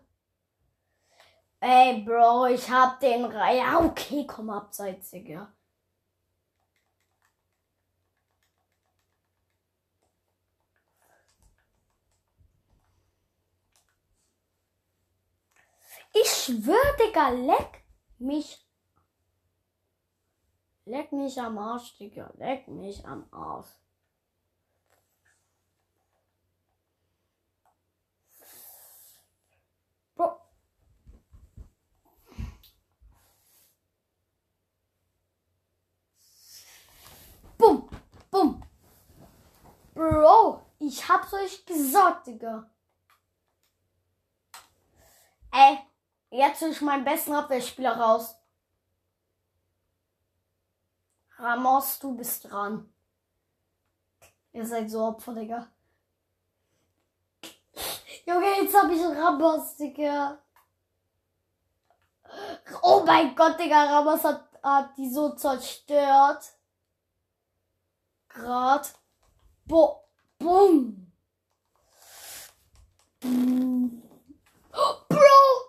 Ey, 1.60 2.02
Bro, 2.06 2.46
ich 2.48 2.70
hab 2.70 3.00
den 3.02 3.26
Re 3.26 3.58
Ja, 3.58 3.80
okay, 3.80 4.26
komm 4.28 4.50
abseits, 4.50 5.12
Digga. 5.12 5.52
Ich 16.18 16.32
schwör, 16.32 16.95
Digga, 16.97 17.28
leck 17.28 17.84
mich. 18.20 18.66
Leck 20.86 21.11
mich 21.11 21.38
am 21.41 21.57
Arsch, 21.57 21.97
Digga. 21.97 22.32
Leck 22.38 22.70
mich 22.70 23.05
am 23.05 23.28
Arsch. 23.34 23.68
Bro. 30.16 30.39
Bumm, 37.57 37.89
bumm. 38.32 38.63
Bro, 39.93 40.66
ich 40.80 41.09
hab's 41.09 41.34
euch 41.34 41.66
gesagt, 41.66 42.28
Digga. 42.28 42.72
Ey, 45.51 45.80
jetzt 46.36 46.62
ich 46.62 46.82
meinen 46.82 47.06
besten 47.06 47.34
Abwehrspieler 47.34 47.98
raus. 47.98 48.36
Ramos, 51.38 52.00
du 52.00 52.16
bist 52.16 52.46
dran. 52.46 52.90
Ihr 54.54 54.66
seid 54.66 54.90
so 54.90 55.06
Opfer, 55.06 55.34
Digga. 55.34 55.68
Junge, 58.26 58.62
jetzt 58.62 58.76
hab 58.76 58.90
ich 58.90 59.02
Ramos, 59.02 59.76
Digga. 59.76 60.40
Oh 62.82 63.04
mein 63.06 63.36
Gott, 63.36 63.60
Digga, 63.60 63.84
Ramos 63.84 64.24
hat, 64.24 64.48
hat 64.64 64.98
die 64.98 65.10
so 65.10 65.36
zerstört. 65.36 66.54
Grad. 68.30 68.94
Bo. 69.66 70.04
Bumm. 70.38 71.12
Bro! 75.10 75.64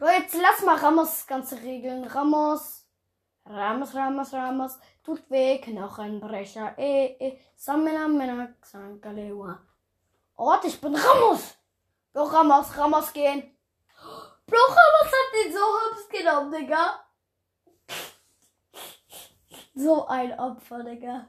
Bro, 0.00 0.08
jetzt 0.08 0.34
lass 0.34 0.62
mal 0.62 0.78
Ramos 0.78 1.10
das 1.10 1.26
Ganze 1.26 1.60
regeln. 1.60 2.04
Ramos. 2.04 2.86
Ramos, 3.44 3.94
Ramos, 3.94 4.32
Ramos. 4.32 4.78
Tut 5.02 5.28
weh, 5.28 5.58
Knochenbrecher. 5.58 6.72
Eh, 6.78 7.16
eh. 7.20 7.38
Samina, 7.54 8.08
Mena, 8.08 8.48
Xankalewa. 8.62 9.60
Warte, 10.36 10.68
ich 10.68 10.80
bin 10.80 10.96
Ramos. 10.96 11.54
Bro, 12.14 12.24
Ramos, 12.24 12.78
Ramos 12.78 13.12
gehen. 13.12 13.42
Bro, 14.46 14.58
Ramos 14.78 15.12
hat 15.12 15.34
den 15.34 15.52
so 15.52 15.60
hübsch 15.60 16.08
genommen, 16.08 16.50
Digga. 16.50 17.04
So 19.74 20.06
ein 20.06 20.32
Opfer, 20.40 20.82
Digga. 20.82 21.28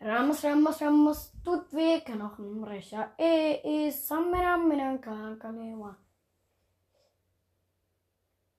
Ramos, 0.00 0.42
Ramos, 0.44 0.80
Ramos, 0.80 1.32
tut 1.42 1.72
weh, 1.72 2.00
Knochenbrecher. 2.04 3.14
Eh, 3.18 3.60
eh, 3.64 3.90
Samina, 3.90 4.56
Mena, 4.56 4.98
Xankalewa. 4.98 5.96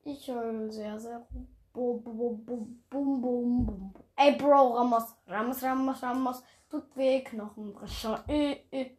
Ich 0.03 0.27
heul 0.27 0.71
sehr, 0.71 0.99
sehr. 0.99 1.27
Bum, 1.73 2.01
bum, 2.03 2.45
bum, 2.45 2.83
bum, 2.89 3.21
bum, 3.21 3.65
bum. 3.65 3.93
Ey, 4.15 4.35
Bro, 4.35 4.73
Ramos, 4.77 5.15
Ramos, 5.27 5.61
Ramos, 5.61 6.01
Ramos. 6.01 6.43
Tut 6.69 6.95
weh, 6.95 7.21
Knochenbrecher. 7.23 8.23
Äh, 8.27 8.63
äh. 8.71 8.97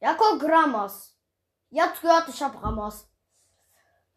Ja, 0.00 0.14
guck, 0.14 0.42
Ramos. 0.48 1.16
Jetzt 1.70 2.00
gehört, 2.00 2.28
ich 2.28 2.40
hab 2.42 2.62
Ramos. 2.62 3.07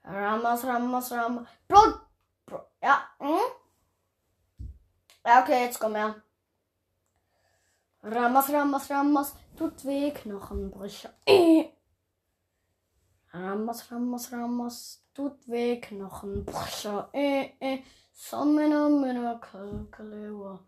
Ramos, 0.04 0.64
Ramos, 0.64 1.12
Ramos. 1.12 1.48
Bro, 1.68 2.68
ja, 2.82 3.02
hm? 3.20 3.62
Ja, 5.26 5.42
okay, 5.42 5.66
jetzt 5.66 5.80
komm 5.80 5.96
her. 5.96 6.16
Ramos, 8.02 8.50
Ramos, 8.50 8.90
Ramos, 8.90 9.36
tut 9.56 9.86
weh, 9.86 10.12
Knochenbrüche. 10.12 11.14
Äh. 11.26 11.70
Ramos, 13.32 13.92
Ramos, 13.92 14.32
Ramos, 14.32 15.06
tut 15.14 15.48
weh, 15.48 15.80
Knochenbrüche. 15.80 17.10
Äh, 17.14 17.52
äh. 17.60 17.84
Samina, 18.12 18.90
mina, 18.90 19.40
kalkalewa. 19.40 20.68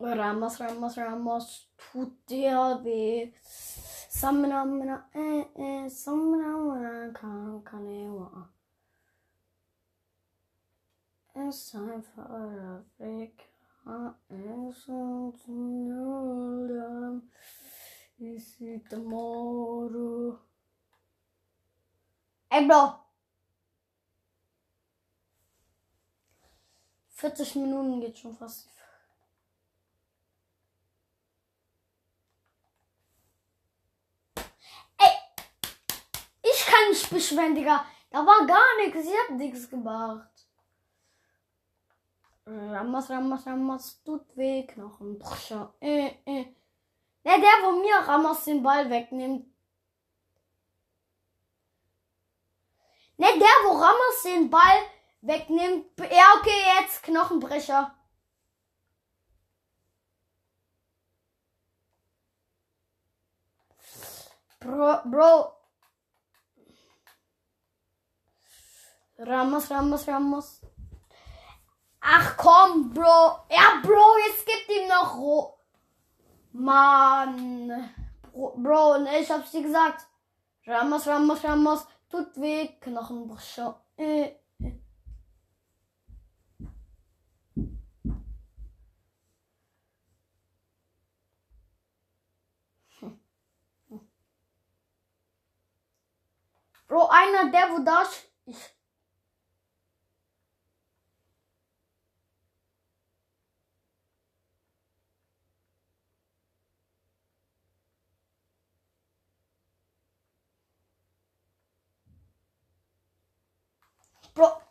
Ramos, 0.00 0.60
Ramos, 0.60 0.96
Ramos, 0.96 1.68
tut 1.76 2.28
dir 2.28 2.80
weh. 2.82 3.32
Samina, 4.08 4.64
mina, 4.64 5.08
äh, 5.12 5.44
äh. 5.54 5.88
Samina, 5.88 6.56
mina, 6.56 7.12
kalkalewa. 7.12 8.48
Es 11.34 11.70
sei 11.70 12.02
für 12.02 12.28
eure 12.30 12.84
Weg. 12.98 13.48
Es 14.28 14.76
ist 14.76 15.48
nur 15.48 17.22
Is 18.18 18.60
it 18.60 18.88
tomorrow? 18.90 20.38
Ey, 22.50 22.66
Bro. 22.66 22.98
40 27.14 27.56
Minuten 27.56 28.00
geht 28.00 28.18
schon 28.18 28.36
fast. 28.36 28.68
Ey. 34.98 35.10
Ich 36.42 36.66
beschweren, 37.10 37.54
Digga. 37.54 37.84
Da 38.10 38.24
war 38.24 38.46
gar 38.46 38.76
nichts. 38.78 39.04
Ich 39.04 39.18
hab 39.18 39.30
nichts 39.36 39.68
gemacht. 39.68 40.28
Ramos, 42.46 43.10
Ramos, 43.10 43.46
Ramos, 43.46 44.02
tut 44.02 44.36
weh, 44.36 44.66
Knochenbrecher. 44.66 45.74
Äh, 45.80 46.14
äh. 46.24 46.46
Der, 47.24 47.38
der, 47.38 47.62
wo 47.62 47.72
mir 47.72 47.96
Ramos 47.96 48.44
den 48.44 48.62
Ball 48.62 48.88
wegnimmt. 48.88 49.46
Ne, 53.18 53.26
der, 53.38 53.56
wo 53.64 53.76
Ramos 53.76 54.22
den 54.22 54.48
Ball 54.48 54.80
wegnimmt. 55.20 55.86
Ja, 55.98 56.34
okay, 56.38 56.80
jetzt 56.80 57.02
Knochenbrecher. 57.02 57.94
Bro, 64.60 65.02
Bro. 65.04 65.57
Ramos, 69.18 69.70
Ramos, 69.70 70.06
Ramos. 70.08 70.60
Ach 72.00 72.36
komm, 72.36 72.92
Bro. 72.94 73.46
Ja, 73.50 73.80
Bro, 73.82 74.18
jetzt 74.28 74.46
gibt 74.46 74.68
ihm 74.70 74.88
noch 74.88 75.16
Ro. 75.16 75.58
Mann. 76.52 77.94
Bro, 78.32 78.54
Bro, 78.58 78.98
ne, 79.00 79.20
ich 79.20 79.30
hab's 79.30 79.52
dir 79.52 79.62
gesagt. 79.62 80.06
Ramos, 80.66 81.06
Ramos, 81.06 81.44
Ramos. 81.44 81.86
Tut 82.10 82.36
weh. 82.40 82.68
Knochenbruch 82.80 83.40
schon. 83.40 83.74
Äh. 83.96 84.36
Bro, 96.88 97.08
einer, 97.10 97.50
der 97.50 97.70
wo 97.72 97.78
da 97.84 98.02
sch- 98.02 98.28
ich 98.46 98.56
Bro. 114.34 114.62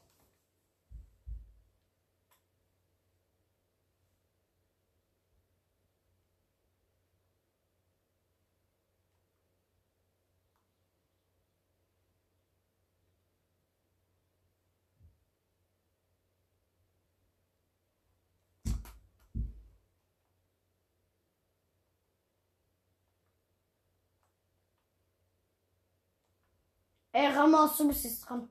Ey, 27.18 27.26
Ramos, 27.34 27.76
du 27.78 27.88
bist 27.88 28.04
jetzt 28.04 28.20
dran. 28.22 28.48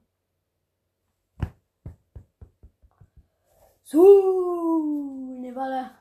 So, 3.85 5.39
ne 5.41 5.53
Balle. 5.53 5.93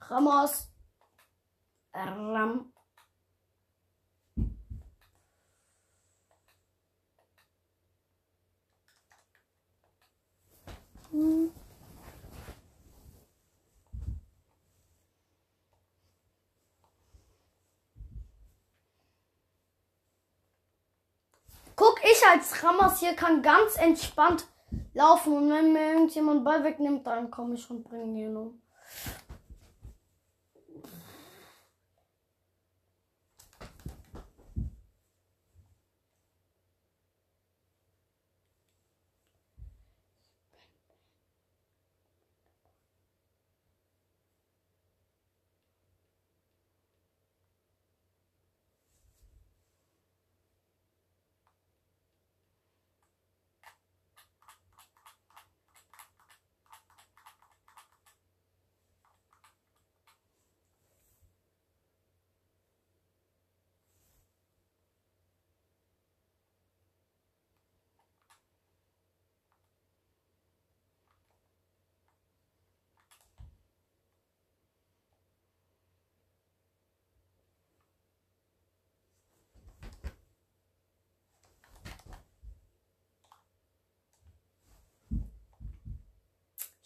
Ramos. 0.00 0.68
Ram. 1.94 2.72
Hm. 11.12 11.59
Guck, 21.80 21.98
ich 22.04 22.22
als 22.30 22.62
Ramos 22.62 23.00
hier 23.00 23.14
kann 23.14 23.40
ganz 23.40 23.76
entspannt 23.76 24.46
laufen 24.92 25.32
und 25.32 25.48
wenn 25.48 25.72
mir 25.72 25.92
irgendjemand 25.92 26.44
Ball 26.44 26.62
wegnimmt, 26.62 27.06
dann 27.06 27.30
komme 27.30 27.54
ich 27.54 27.70
und 27.70 27.84
bringe 27.84 28.20
ihn 28.20 28.36
um. 28.36 28.60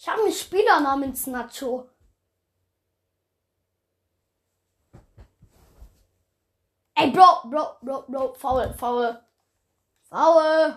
Ich 0.04 0.10
habe 0.10 0.20
einen 0.20 0.32
Spieler 0.34 0.80
namens 0.80 1.26
Nacho. 1.28 1.88
Ey, 6.94 7.10
Bro, 7.10 7.48
Bro, 7.48 7.78
Bro, 7.80 8.04
Bro, 8.08 8.34
faul, 8.34 8.74
faul. 8.74 9.18
Faul. 10.10 10.76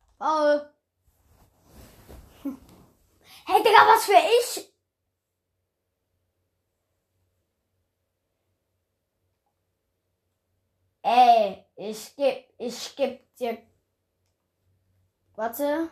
Faul! 0.21 0.61
Hey, 3.47 3.63
Digga, 3.63 3.87
was 3.87 4.05
für 4.05 4.21
ich? 4.39 4.71
Ey, 11.03 11.65
ich 11.75 12.15
geb, 12.15 12.53
ich 12.59 12.95
geb 12.95 13.35
dir. 13.37 13.57
Warte. 15.35 15.89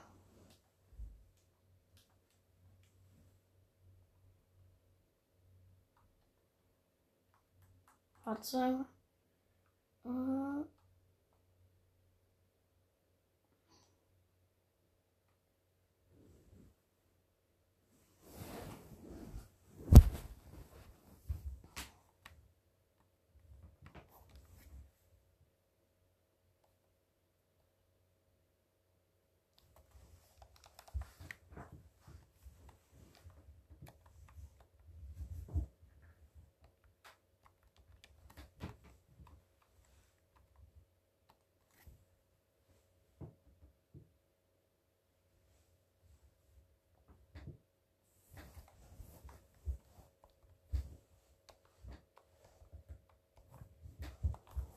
Warte. 8.24 8.86
Äh. 10.06 10.79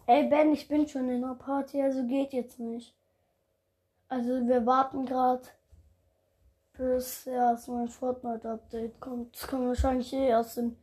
Ey, 0.06 0.28
Ben, 0.28 0.52
ich 0.52 0.66
bin 0.68 0.88
schon 0.88 1.08
in 1.08 1.22
der 1.22 1.34
Party, 1.34 1.80
also 1.80 2.04
geht 2.06 2.32
jetzt 2.32 2.58
nicht. 2.58 2.94
Also 4.08 4.46
wir 4.46 4.66
warten 4.66 5.06
gerade, 5.06 5.42
bis 6.76 7.26
erst 7.26 7.68
mein 7.68 7.88
Fortnite-Update 7.88 9.00
kommt. 9.00 9.34
Das 9.34 9.46
kommt 9.46 9.66
wahrscheinlich 9.68 10.12
eh 10.12 10.28
erst 10.28 10.58
in 10.58 10.76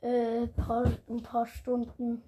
äh, 0.00 0.46
paar, 0.48 0.84
ein 1.08 1.22
paar 1.22 1.46
Stunden. 1.46 2.22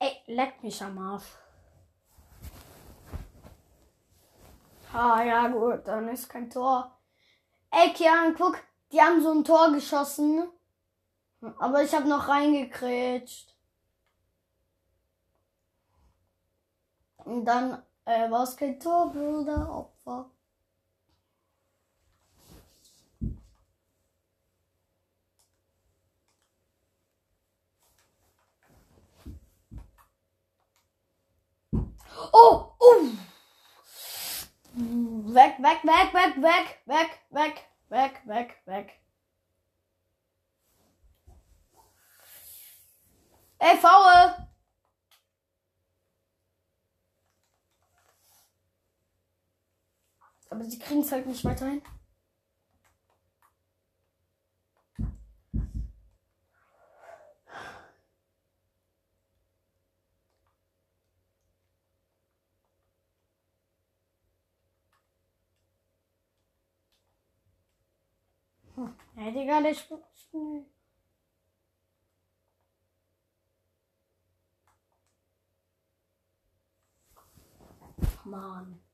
Ey, 0.00 0.22
leck 0.26 0.62
mich 0.62 0.80
am 0.82 0.98
Arsch. 0.98 1.26
Ah, 4.92 5.22
ja, 5.22 5.48
gut, 5.48 5.86
dann 5.86 6.08
ist 6.08 6.28
kein 6.28 6.48
Tor. 6.48 6.96
Ey, 7.70 7.92
Kian, 7.92 8.34
guck, 8.34 8.58
die 8.92 9.00
haben 9.00 9.22
so 9.22 9.32
ein 9.32 9.44
Tor 9.44 9.72
geschossen. 9.72 10.48
Aber 11.58 11.82
ich 11.82 11.94
habe 11.94 12.08
noch 12.08 12.28
reingekrätscht. 12.28 13.54
Und 17.24 17.44
dann 17.44 17.82
äh, 18.04 18.30
war 18.30 18.44
es 18.44 18.56
kein 18.56 18.80
Tor, 18.80 19.12
Bruder, 19.12 19.70
Opfer. 19.70 20.30
Oh, 32.32 32.74
oh. 32.78 33.10
Weg, 34.74 35.58
weg, 35.58 35.82
weg, 35.84 36.12
weg, 36.12 36.36
weg, 36.36 36.78
weg, 36.86 37.10
weg, 37.30 37.64
weg, 37.88 38.20
weg, 38.26 38.62
weg. 38.66 38.90
Ey, 43.58 43.76
Faul! 43.76 44.48
Aber 50.50 50.64
sie 50.64 50.78
kriegen 50.78 51.02
es 51.02 51.12
halt 51.12 51.26
nicht 51.26 51.44
weiterhin. 51.44 51.82
Ey, 69.18 69.32
Digga, 69.32 69.60
der 69.60 69.74
spielt 69.74 70.04
schnell. 70.14 70.64
Mann. 78.24 78.87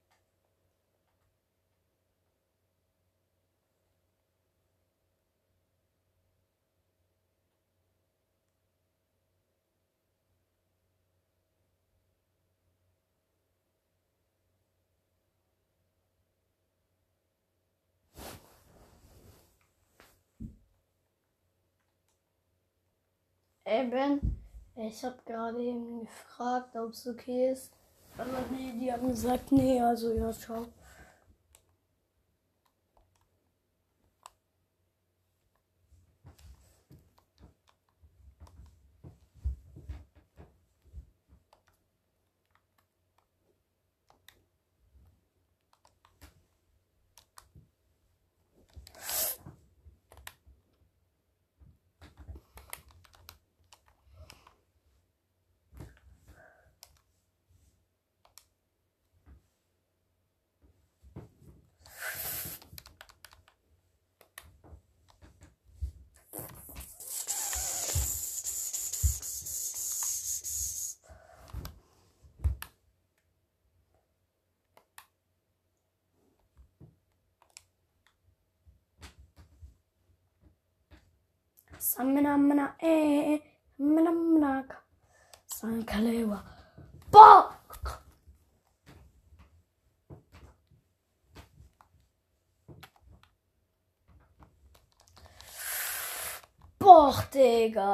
Ey, 23.66 23.86
Ben, 23.86 24.20
ich 24.76 25.02
hab 25.04 25.24
gerade 25.24 25.58
eben 25.62 26.00
gefragt, 26.00 26.76
ob 26.76 26.90
es 26.90 27.06
okay 27.06 27.52
ist. 27.52 27.72
Aber 28.18 28.44
nee, 28.50 28.72
die 28.78 28.92
haben 28.92 29.08
gesagt, 29.08 29.50
nee, 29.52 29.80
also 29.80 30.12
ja, 30.12 30.30
ciao. 30.32 30.66
Samina 81.84 82.38
mana 82.38 82.66
eh 82.80 83.40
kalewa. 85.84 86.40
Fuck! 87.12 88.00
Boah, 96.80 97.18
Digga. 97.32 97.92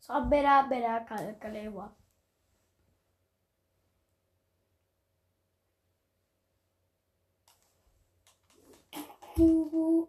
Sobera 0.00 0.62
bera 0.70 1.04
kalkalewa. 1.04 1.92
Thank 9.36 9.72
you. 9.72 10.08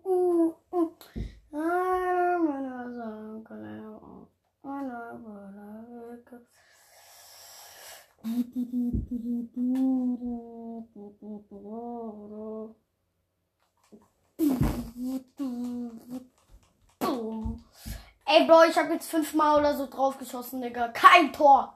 Ey, 18.26 18.46
Bro, 18.46 18.64
ich 18.70 18.78
habe 18.78 18.94
jetzt 18.94 19.10
fünfmal 19.10 19.60
oder 19.60 19.76
so 19.76 19.88
drauf 19.88 20.18
geschossen, 20.18 20.62
Digga. 20.62 20.88
Kein 20.90 21.34
Tor. 21.34 21.76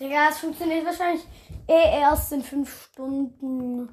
Digga, 0.00 0.28
es 0.30 0.38
funktioniert 0.38 0.84
wahrscheinlich 0.84 1.24
eh 1.68 2.00
erst 2.00 2.32
in 2.32 2.42
fünf 2.42 2.86
Stunden. 2.86 3.90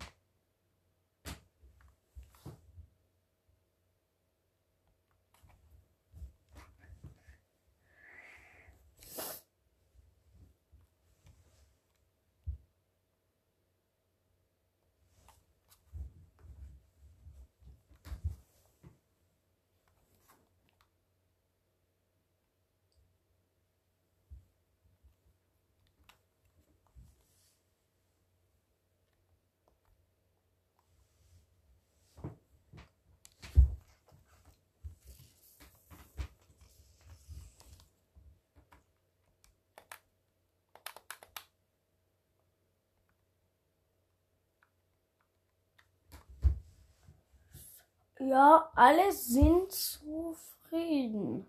Ja, 48.22 48.69
alle 48.76 49.11
sind 49.11 49.72
zufrieden. 49.72 51.45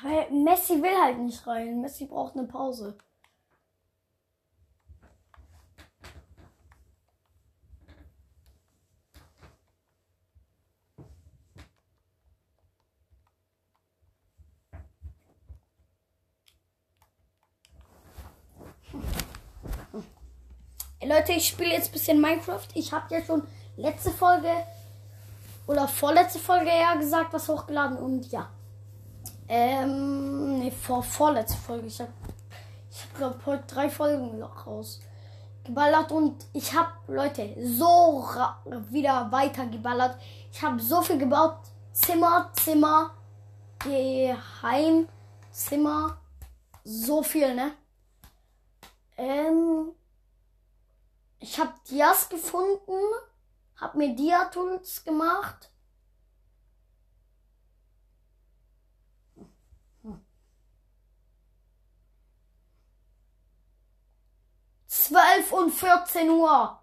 Aber 0.00 0.30
Messi 0.30 0.80
will 0.82 0.96
halt 1.02 1.18
nicht 1.18 1.46
rein. 1.46 1.82
Messi 1.82 2.06
braucht 2.06 2.34
eine 2.36 2.46
Pause. 2.46 2.96
Leute, 21.18 21.32
ich 21.32 21.48
spiele 21.48 21.72
jetzt 21.72 21.88
ein 21.88 21.92
bisschen 21.92 22.20
Minecraft. 22.20 22.68
Ich 22.74 22.92
habe 22.92 23.12
ja 23.12 23.20
schon 23.24 23.42
letzte 23.76 24.12
Folge 24.12 24.52
oder 25.66 25.88
vorletzte 25.88 26.38
Folge 26.38 26.68
ja 26.68 26.94
gesagt, 26.94 27.32
was 27.32 27.48
hochgeladen 27.48 27.96
und 27.98 28.30
ja. 28.30 28.48
Ähm, 29.48 30.60
nee, 30.60 30.70
vor, 30.70 31.02
vorletzte 31.02 31.56
Folge. 31.56 31.88
Ich 31.88 31.98
habe, 32.00 32.12
ich 32.88 33.14
glaube, 33.14 33.36
heute 33.46 33.64
drei 33.66 33.90
Folgen 33.90 34.38
noch 34.38 34.64
rausgeballert 34.64 36.12
und 36.12 36.36
ich 36.52 36.72
habe, 36.72 36.92
Leute, 37.08 37.52
so 37.66 38.24
wieder 38.90 39.32
weiter 39.32 39.66
geballert. 39.66 40.16
Ich 40.52 40.62
habe 40.62 40.80
so 40.80 41.02
viel 41.02 41.18
gebaut. 41.18 41.56
Zimmer, 41.94 42.52
Zimmer, 42.52 43.10
Geheimzimmer. 43.80 45.08
So 46.84 47.24
viel, 47.24 47.56
ne? 47.56 47.72
Ähm, 49.16 49.88
ich 51.38 51.58
habe 51.58 51.74
Dias 51.88 52.28
gefunden, 52.28 52.98
habe 53.76 53.98
mir 53.98 54.14
Dia-Tools 54.14 55.04
gemacht. 55.04 55.70
Zwölf 64.86 65.52
und 65.52 65.70
vierzehn 65.70 66.28
Uhr. 66.28 66.77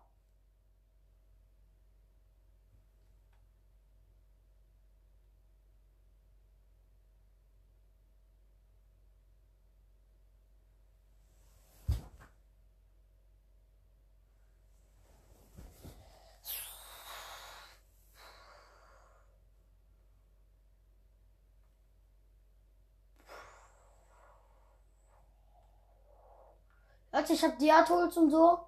Leute, 27.26 27.34
ich 27.34 27.44
hab 27.44 27.58
Diatools 27.58 28.18
und 28.18 28.30
so. 28.30 28.60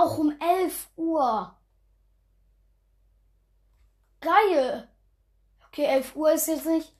Auch 0.00 0.16
um 0.16 0.32
11 0.40 0.88
Uhr. 0.96 1.54
Geil. 4.20 4.88
Okay, 5.66 5.84
11 5.84 6.16
Uhr 6.16 6.32
ist 6.32 6.46
jetzt 6.48 6.64
nicht. 6.64 6.94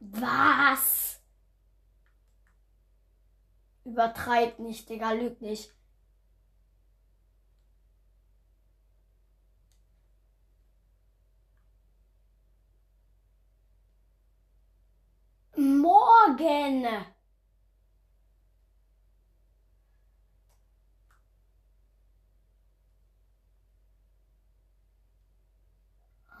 Was? 0.00 1.22
Übertreibt 3.84 4.58
nicht, 4.58 4.86
Digga, 4.90 5.12
lügt 5.12 5.40
nicht. 5.40 5.74
Morgen. 15.62 16.84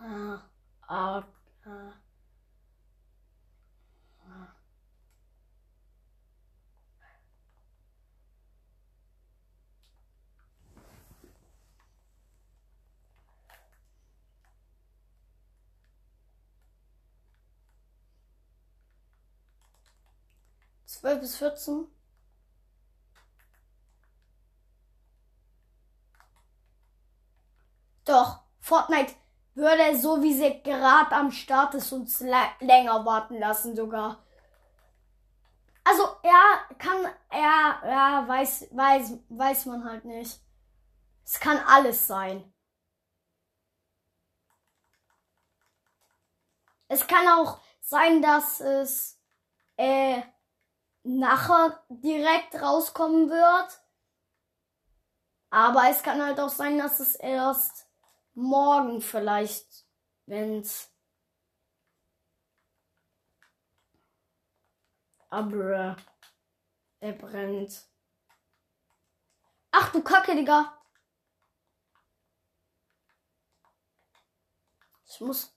Ah, 0.00 0.42
ah, 0.88 1.24
ah. 1.66 2.01
12 21.02 21.20
bis 21.20 21.36
14. 21.36 21.88
Doch, 28.04 28.44
Fortnite 28.60 29.12
würde 29.54 29.96
so 29.98 30.22
wie 30.22 30.32
sie 30.32 30.62
gerade 30.62 31.12
am 31.12 31.32
Start 31.32 31.74
ist 31.74 31.92
uns 31.92 32.20
länger 32.20 33.04
warten 33.04 33.38
lassen 33.38 33.74
sogar. 33.74 34.24
Also 35.84 36.04
er 36.22 36.76
kann, 36.78 37.04
er, 37.30 37.82
ja, 37.84 38.24
weiß, 38.28 38.68
weiß, 38.70 39.18
weiß 39.28 39.66
man 39.66 39.84
halt 39.84 40.04
nicht. 40.04 40.40
Es 41.24 41.40
kann 41.40 41.58
alles 41.66 42.06
sein. 42.06 42.52
Es 46.86 47.04
kann 47.08 47.26
auch 47.26 47.60
sein, 47.80 48.22
dass 48.22 48.60
es 48.60 49.20
äh, 49.76 50.22
nachher 51.02 51.82
direkt 51.88 52.54
rauskommen 52.60 53.28
wird. 53.30 53.80
Aber 55.50 55.88
es 55.90 56.02
kann 56.02 56.22
halt 56.24 56.40
auch 56.40 56.48
sein, 56.48 56.78
dass 56.78 57.00
es 57.00 57.14
erst 57.16 57.86
morgen 58.34 59.02
vielleicht, 59.02 59.66
wenn's 60.26 60.92
aber 65.32 65.96
er 67.00 67.12
brennt. 67.12 67.88
Ach 69.70 69.90
du 69.90 70.02
Kacke, 70.02 70.34
Digga. 70.36 70.78
Ich 75.06 75.20
muss 75.20 75.56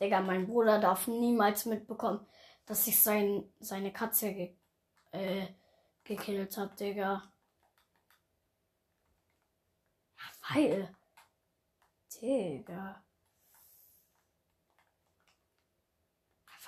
Digga, 0.00 0.20
mein 0.20 0.46
Bruder 0.46 0.78
darf 0.80 1.06
niemals 1.08 1.66
mitbekommen, 1.66 2.26
dass 2.66 2.86
ich 2.86 3.00
sein, 3.00 3.44
seine 3.60 3.92
Katze 3.92 4.32
ge 4.34 4.56
äh, 5.12 5.46
gekillt 6.04 6.56
habe, 6.56 6.74
Digga. 6.76 7.22
Weil. 10.48 10.94
Digga. 12.20 13.02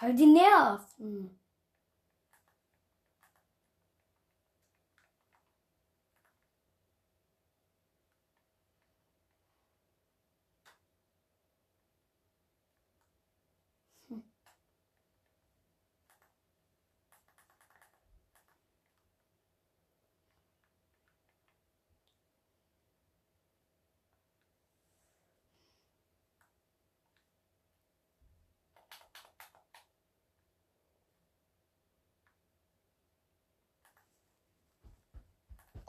Weil 0.01 0.15
die 0.17 0.27
nerven. 0.27 1.39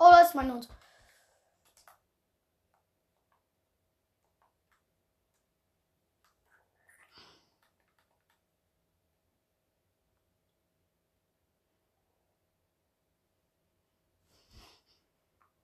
Oh, 0.06 0.12
da 0.12 0.23
ist 0.34 0.36
mein. 0.36 0.68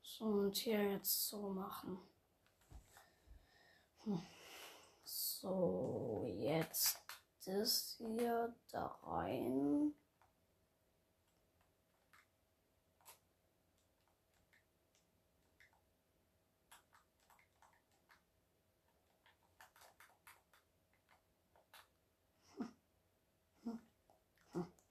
So, 0.03 0.25
und 0.25 0.55
hier 0.55 0.91
jetzt 0.91 1.29
so 1.29 1.49
machen. 1.49 1.97
Hm. 4.03 4.21
So, 5.03 6.25
jetzt 6.27 6.99
das 7.45 7.95
hier 7.97 8.53
da 8.71 8.85
rein. 9.03 9.93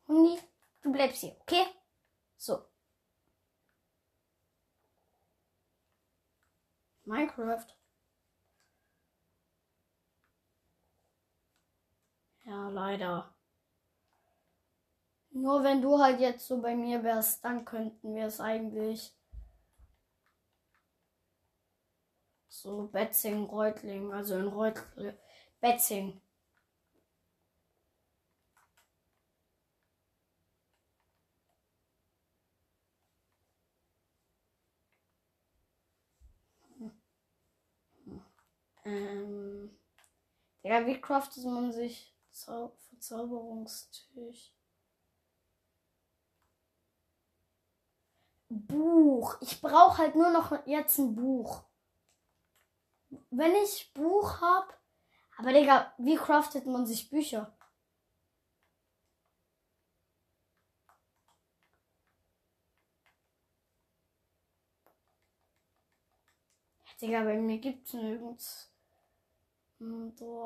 Hundi, 0.08 0.40
du 0.82 0.90
bleibst 0.92 1.20
hier, 1.20 1.36
okay? 1.40 1.66
So. 2.36 2.64
Minecraft. 7.04 7.66
Ja, 12.44 12.68
leider. 12.70 13.34
Nur 15.30 15.62
wenn 15.62 15.82
du 15.82 15.98
halt 15.98 16.20
jetzt 16.20 16.46
so 16.46 16.60
bei 16.60 16.74
mir 16.74 17.04
wärst, 17.04 17.44
dann 17.44 17.64
könnten 17.64 18.14
wir 18.14 18.26
es 18.26 18.40
eigentlich. 18.40 19.14
So 22.48 22.88
Betzing, 22.88 23.44
Reutling, 23.44 24.12
also 24.12 24.36
in 24.36 24.48
Reutling, 24.48 25.16
Betzing. 25.60 26.20
Ähm. 38.88 39.70
Ja, 40.62 40.86
wie 40.86 41.00
craftet 41.00 41.44
man 41.44 41.72
sich 41.72 42.14
Zau 42.30 42.72
Verzauberungstisch? 42.88 44.54
Buch. 48.48 49.36
Ich 49.42 49.60
brauche 49.60 49.98
halt 49.98 50.14
nur 50.14 50.30
noch 50.30 50.66
jetzt 50.66 50.98
ein 50.98 51.14
Buch. 51.14 51.64
Wenn 53.30 53.54
ich 53.56 53.92
Buch 53.94 54.40
habe. 54.40 54.72
Aber 55.36 55.52
Digga, 55.52 55.92
wie 55.98 56.16
craftet 56.16 56.66
man 56.66 56.86
sich 56.86 57.10
Bücher? 57.10 57.54
Digga, 67.00 67.22
bei 67.22 67.36
mir 67.36 67.58
gibt's 67.58 67.92
nirgends. 67.92 68.72
mudou 69.80 70.42